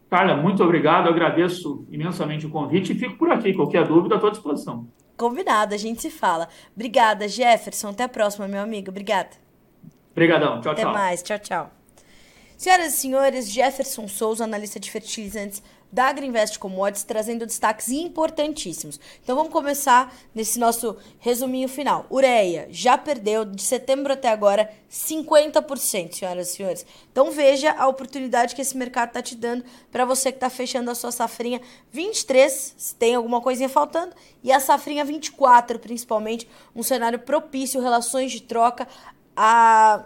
Carla, 0.10 0.38
muito 0.38 0.64
obrigado. 0.64 1.08
Eu 1.08 1.12
agradeço 1.12 1.86
imensamente 1.92 2.46
o 2.46 2.50
convite 2.50 2.94
e 2.94 2.96
fico 2.96 3.18
por 3.18 3.30
aqui. 3.32 3.54
Qualquer 3.54 3.86
dúvida, 3.86 4.16
estou 4.16 4.30
à 4.30 4.32
disposição. 4.32 4.88
Combinado, 5.18 5.76
a 5.76 5.78
gente 5.78 6.02
se 6.02 6.10
fala. 6.10 6.48
Obrigada, 6.74 7.28
Jefferson. 7.28 7.90
Até 7.90 8.04
a 8.04 8.10
próxima, 8.10 8.48
meu 8.48 8.62
amigo. 8.62 8.92
Obrigada. 8.92 9.32
Obrigadão. 10.12 10.62
Tchau, 10.62 10.72
Até 10.72 10.84
tchau. 10.84 10.92
Até 10.92 11.00
mais. 11.00 11.22
Tchau, 11.22 11.40
tchau. 11.40 11.83
Senhoras 12.64 12.94
e 12.94 12.98
senhores, 12.98 13.52
Jefferson 13.52 14.08
Souza, 14.08 14.46
analista 14.46 14.80
de 14.80 14.90
fertilizantes 14.90 15.62
da 15.92 16.06
Agriinvest 16.06 16.58
Commodities, 16.58 17.04
trazendo 17.04 17.46
destaques 17.46 17.90
importantíssimos. 17.90 18.98
Então 19.22 19.36
vamos 19.36 19.52
começar 19.52 20.16
nesse 20.34 20.58
nosso 20.58 20.96
resuminho 21.20 21.68
final. 21.68 22.06
Ureia 22.10 22.70
já 22.72 22.98
perdeu 22.98 23.44
de 23.44 23.62
setembro 23.62 24.14
até 24.14 24.30
agora 24.30 24.72
50%, 24.90 26.14
senhoras 26.14 26.52
e 26.52 26.56
senhores. 26.56 26.86
Então 27.12 27.32
veja 27.32 27.70
a 27.74 27.86
oportunidade 27.86 28.56
que 28.56 28.62
esse 28.62 28.78
mercado 28.78 29.10
está 29.10 29.22
te 29.22 29.36
dando 29.36 29.66
para 29.92 30.06
você 30.06 30.32
que 30.32 30.38
está 30.38 30.50
fechando 30.50 30.90
a 30.90 30.96
sua 30.96 31.12
safrinha 31.12 31.60
23, 31.92 32.76
se 32.78 32.96
tem 32.96 33.16
alguma 33.16 33.42
coisinha 33.42 33.68
faltando, 33.68 34.16
e 34.42 34.54
a 34.54 34.62
safrinha 34.62 35.04
24, 35.04 35.80
principalmente, 35.80 36.48
um 36.74 36.82
cenário 36.82 37.20
propício, 37.20 37.82
relações 37.82 38.32
de 38.32 38.42
troca, 38.42 38.88
a 39.36 40.06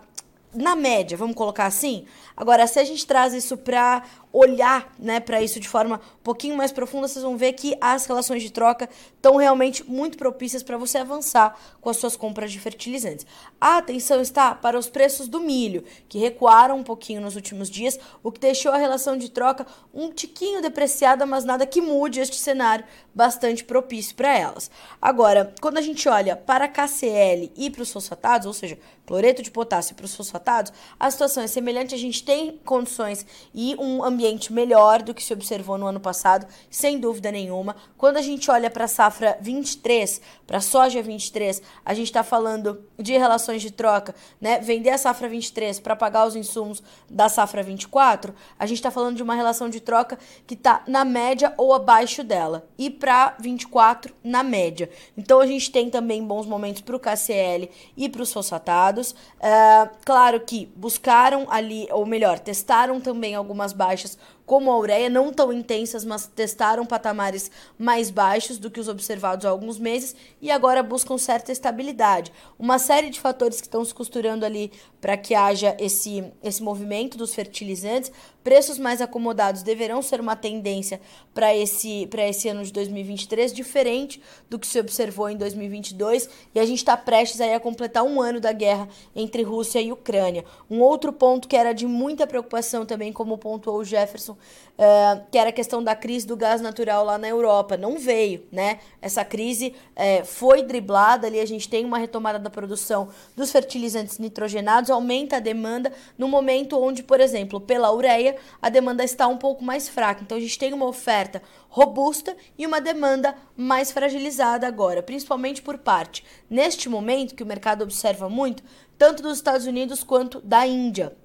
na 0.58 0.76
média, 0.76 1.18
vamos 1.18 1.36
colocar 1.36 1.66
assim. 1.66 2.06
Agora, 2.36 2.68
se 2.68 2.80
a 2.80 2.84
gente 2.84 3.06
traz 3.06 3.34
isso 3.34 3.58
para 3.58 4.04
olhar, 4.32 4.94
né, 5.00 5.20
para 5.20 5.42
isso 5.42 5.60
de 5.60 5.68
forma 5.68 5.96
um 5.96 6.24
pouquinho 6.24 6.56
mais 6.56 6.72
profunda, 6.72 7.08
vocês 7.08 7.24
vão 7.24 7.38
ver 7.38 7.54
que 7.54 7.78
as 7.80 8.06
relações 8.06 8.44
de 8.44 8.52
troca 8.52 8.90
estão 9.16 9.38
realmente 9.38 9.90
muito 9.90 10.18
propícias 10.18 10.62
para 10.62 10.78
você 10.78 10.98
avançar 10.98 11.58
com 11.82 11.90
as 11.90 11.98
suas 11.98 12.16
compras 12.16 12.52
de 12.52 12.60
fertilizantes. 12.60 13.26
A 13.60 13.78
atenção 13.78 14.22
está 14.22 14.54
para 14.54 14.78
os 14.78 14.90
preços 14.90 15.28
do 15.28 15.40
milho, 15.40 15.84
que 16.08 16.20
recuaram 16.20 16.78
um 16.78 16.84
pouquinho 16.84 17.22
nos 17.22 17.36
últimos 17.36 17.70
dias, 17.70 17.98
o 18.22 18.32
que 18.32 18.40
deixou 18.40 18.72
a 18.72 18.78
relação 18.78 19.18
de 19.18 19.30
troca 19.30 19.66
um 19.94 20.12
tiquinho 20.12 20.62
depreciada, 20.62 21.26
mas 21.26 21.46
nada 21.46 21.66
que 21.66 21.82
mude 21.82 22.20
este 22.20 22.36
cenário 22.36 22.86
bastante 23.16 23.64
propício 23.64 24.16
para 24.16 24.38
elas. 24.38 24.70
Agora, 25.02 25.54
quando 25.60 25.78
a 25.78 25.82
gente 25.82 26.08
olha 26.08 26.36
para 26.36 26.66
a 26.66 26.68
KCL 26.68 27.52
e 27.56 27.70
para 27.70 27.82
os 27.82 27.92
fosfatados, 27.92 28.46
ou 28.46 28.54
seja, 28.54 28.78
cloreto 29.06 29.42
de 29.42 29.50
potássio 29.50 29.96
para 29.96 30.06
os 30.06 30.16
fosfatados, 30.16 30.72
a 31.00 31.10
situação 31.10 31.42
é 31.42 31.48
semelhante, 31.48 31.96
a 31.96 31.98
gente 31.98 32.24
tem 32.24 32.60
condições 32.64 33.26
e 33.56 33.76
um 33.80 34.04
ambiente 34.04 34.17
melhor 34.52 35.02
do 35.02 35.14
que 35.14 35.24
se 35.24 35.34
observou 35.34 35.78
no 35.78 35.86
ano 35.86 36.00
passado, 36.00 36.48
sem 36.70 37.00
dúvida 37.00 37.32
nenhuma. 37.32 37.76
Quando 37.98 38.18
a 38.18 38.22
gente 38.22 38.50
olha 38.50 38.70
para 38.70 38.86
a 38.86 38.88
safra 38.88 39.38
23, 39.42 40.22
para 40.46 40.58
a 40.58 40.62
soja 40.62 41.02
23, 41.02 41.62
a 41.86 41.94
gente 41.94 42.08
está 42.08 42.24
falando 42.24 42.84
de 42.98 43.18
relações 43.18 43.62
de 43.62 43.72
troca, 43.72 44.16
né? 44.40 44.60
Vender 44.60 44.92
a 44.92 44.98
safra 44.98 45.28
23 45.28 45.80
para 45.80 45.96
pagar 45.96 46.26
os 46.28 46.36
insumos 46.36 46.82
da 47.10 47.30
safra 47.30 47.64
24, 47.64 48.34
a 48.58 48.66
gente 48.66 48.78
está 48.78 48.92
falando 48.92 49.18
de 49.18 49.24
uma 49.24 49.36
relação 49.36 49.70
de 49.70 49.80
troca 49.80 50.18
que 50.46 50.54
está 50.54 50.84
na 50.88 51.04
média 51.04 51.54
ou 51.58 51.74
abaixo 51.74 52.24
dela. 52.24 52.68
E 52.78 52.90
para 52.90 53.36
24, 53.40 54.14
na 54.24 54.44
média. 54.44 54.90
Então 55.18 55.40
a 55.40 55.46
gente 55.46 55.72
tem 55.72 55.90
também 55.90 56.24
bons 56.24 56.46
momentos 56.46 56.82
para 56.82 56.96
o 56.96 57.00
KCL 57.00 57.70
e 57.96 58.10
para 58.10 58.22
os 58.22 58.32
fosfatados. 58.32 59.12
Uh, 59.12 59.90
claro 60.06 60.40
que 60.40 60.66
buscaram 60.76 61.48
ali, 61.50 61.88
ou 61.92 62.06
melhor, 62.06 62.40
testaram 62.40 63.00
também 63.00 63.36
algumas 63.36 63.74
baixas 63.74 64.07
como 64.48 64.72
a 64.72 64.78
ureia, 64.80 65.10
não 65.10 65.32
tão 65.34 65.52
intensas, 65.52 66.06
mas 66.06 66.26
testaram 66.26 66.86
patamares 66.86 67.52
mais 67.78 68.10
baixos 68.10 68.58
do 68.58 68.72
que 68.72 68.80
os 68.80 68.88
observados 68.88 69.46
há 69.46 69.50
alguns 69.50 69.78
meses 69.78 70.16
e 70.42 70.50
agora 70.50 70.82
buscam 70.82 71.18
certa 71.18 71.52
estabilidade. 71.52 72.32
Uma 72.58 72.80
série 72.80 73.10
de 73.10 73.20
fatores 73.20 73.60
que 73.60 73.68
estão 73.68 73.84
se 73.84 73.94
costurando 73.94 74.46
ali 74.46 74.72
para 75.02 75.18
que 75.18 75.36
haja 75.36 75.76
esse, 75.78 76.24
esse 76.42 76.64
movimento 76.64 77.18
dos 77.18 77.36
fertilizantes. 77.36 78.12
Preços 78.44 78.80
mais 78.80 79.02
acomodados 79.02 79.62
deverão 79.62 80.02
ser 80.02 80.22
uma 80.22 80.36
tendência 80.36 81.02
para 81.34 81.54
esse, 81.54 82.10
esse 82.18 82.48
ano 82.48 82.64
de 82.64 82.72
2023, 82.72 83.52
diferente 83.52 84.22
do 84.50 84.58
que 84.58 84.66
se 84.66 84.80
observou 84.80 85.30
em 85.30 85.36
2022, 85.36 86.30
e 86.56 86.60
a 86.60 86.66
gente 86.66 86.78
está 86.78 86.96
prestes 86.96 87.42
aí 87.42 87.54
a 87.54 87.60
completar 87.60 88.04
um 88.04 88.22
ano 88.22 88.40
da 88.40 88.54
guerra 88.54 88.88
entre 89.14 89.44
Rússia 89.44 89.82
e 89.82 89.92
Ucrânia. 89.92 90.46
Um 90.70 90.80
outro 90.80 91.12
ponto 91.12 91.48
que 91.48 91.58
era 91.58 91.74
de 91.74 91.86
muita 91.86 92.26
preocupação 92.26 92.86
também, 92.86 93.12
como 93.12 93.38
pontuou 93.38 93.80
o 93.80 93.86
Jefferson, 93.86 94.37
uh, 94.78 95.26
que 95.32 95.38
era 95.38 95.50
a 95.50 95.54
questão 95.54 95.84
da 95.84 95.96
crise 95.96 96.26
do 96.26 96.38
gás 96.38 96.62
natural 96.62 97.04
lá 97.04 97.18
na 97.18 97.28
Europa. 97.28 97.76
Não 97.76 97.98
veio, 97.98 98.46
né? 98.52 98.80
Essa 99.02 99.26
crise 99.26 99.74
uh, 99.96 100.26
foi 100.26 100.64
driblada 100.64 101.28
ali, 101.28 101.40
a 101.40 101.46
gente 101.46 101.68
tem 101.68 101.84
uma 101.84 101.98
retomada 101.98 102.40
da 102.40 102.50
produção 102.50 103.10
dos 103.36 103.52
fertilizantes 103.52 104.20
nitrogenados, 104.20 104.90
aumenta 104.90 105.38
a 105.38 105.40
demanda 105.40 105.92
no 106.18 106.28
momento 106.28 106.82
onde, 106.82 107.04
por 107.04 107.20
exemplo, 107.20 107.60
pela 107.60 107.94
ureia, 107.94 108.38
a 108.62 108.70
demanda 108.70 109.04
está 109.04 109.28
um 109.28 109.38
pouco 109.38 109.64
mais 109.64 109.90
fraca. 109.90 110.22
Então 110.24 110.38
a 110.38 110.42
gente 110.42 110.58
tem 110.58 110.74
uma 110.74 110.86
oferta 110.86 111.42
robusta 111.70 112.36
e 112.58 112.66
uma 112.66 112.80
demanda 112.80 113.36
mais 113.56 113.92
fragilizada 113.92 114.68
agora, 114.68 115.04
principalmente 115.04 115.62
por 115.62 115.78
parte, 115.78 116.24
neste 116.50 116.90
momento 116.90 117.36
que 117.36 117.44
o 117.44 117.46
mercado 117.46 117.84
observa 117.84 118.30
muito, 118.30 118.64
tanto 118.98 119.22
dos 119.22 119.38
Estados 119.38 119.68
Unidos 119.68 120.04
quanto 120.04 120.42
da 120.42 120.66
Índia. 120.66 121.16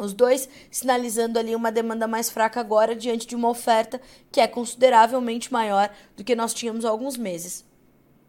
Os 0.00 0.14
dois 0.14 0.48
sinalizando 0.70 1.38
ali 1.38 1.54
uma 1.54 1.70
demanda 1.70 2.08
mais 2.08 2.30
fraca 2.30 2.58
agora 2.58 2.96
diante 2.96 3.26
de 3.26 3.36
uma 3.36 3.50
oferta 3.50 4.00
que 4.32 4.40
é 4.40 4.48
consideravelmente 4.48 5.52
maior 5.52 5.90
do 6.16 6.24
que 6.24 6.34
nós 6.34 6.54
tínhamos 6.54 6.86
há 6.86 6.88
alguns 6.88 7.18
meses. 7.18 7.66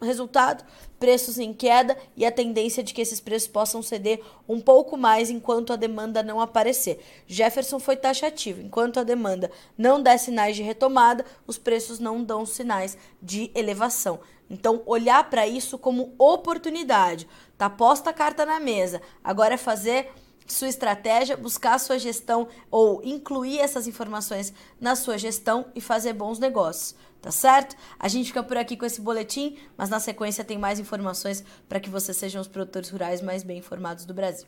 Resultado: 0.01 0.65
preços 0.99 1.39
em 1.39 1.53
queda 1.53 1.97
e 2.17 2.25
a 2.25 2.31
tendência 2.31 2.83
de 2.83 2.93
que 2.93 3.01
esses 3.01 3.21
preços 3.21 3.47
possam 3.47 3.81
ceder 3.81 4.21
um 4.49 4.59
pouco 4.59 4.97
mais 4.97 5.29
enquanto 5.29 5.71
a 5.71 5.77
demanda 5.77 6.21
não 6.21 6.41
aparecer. 6.41 6.99
Jefferson 7.25 7.79
foi 7.79 7.95
taxativo: 7.95 8.61
enquanto 8.61 8.99
a 8.99 9.03
demanda 9.03 9.49
não 9.77 10.01
der 10.01 10.17
sinais 10.17 10.57
de 10.57 10.63
retomada, 10.63 11.23
os 11.47 11.57
preços 11.57 11.99
não 11.99 12.21
dão 12.21 12.45
sinais 12.45 12.97
de 13.21 13.49
elevação. 13.55 14.19
Então, 14.49 14.83
olhar 14.85 15.29
para 15.29 15.47
isso 15.47 15.77
como 15.77 16.13
oportunidade. 16.17 17.25
Tá 17.57 17.69
posta 17.69 18.09
a 18.09 18.13
carta 18.13 18.45
na 18.45 18.59
mesa. 18.59 19.01
Agora 19.23 19.53
é 19.53 19.57
fazer 19.57 20.11
sua 20.47 20.67
estratégia, 20.67 21.37
buscar 21.37 21.79
sua 21.79 21.97
gestão 21.97 22.47
ou 22.69 23.01
incluir 23.03 23.59
essas 23.59 23.87
informações 23.87 24.53
na 24.79 24.95
sua 24.95 25.17
gestão 25.17 25.65
e 25.75 25.81
fazer 25.81 26.13
bons 26.13 26.39
negócios, 26.39 26.95
tá 27.21 27.31
certo? 27.31 27.75
A 27.99 28.07
gente 28.07 28.27
fica 28.27 28.43
por 28.43 28.57
aqui 28.57 28.75
com 28.75 28.85
esse 28.85 29.01
boletim, 29.01 29.57
mas 29.77 29.89
na 29.89 29.99
sequência 29.99 30.43
tem 30.43 30.57
mais 30.57 30.79
informações 30.79 31.43
para 31.67 31.79
que 31.79 31.89
vocês 31.89 32.17
sejam 32.17 32.41
os 32.41 32.47
produtores 32.47 32.89
rurais 32.89 33.21
mais 33.21 33.43
bem 33.43 33.59
informados 33.59 34.05
do 34.05 34.13
Brasil. 34.13 34.47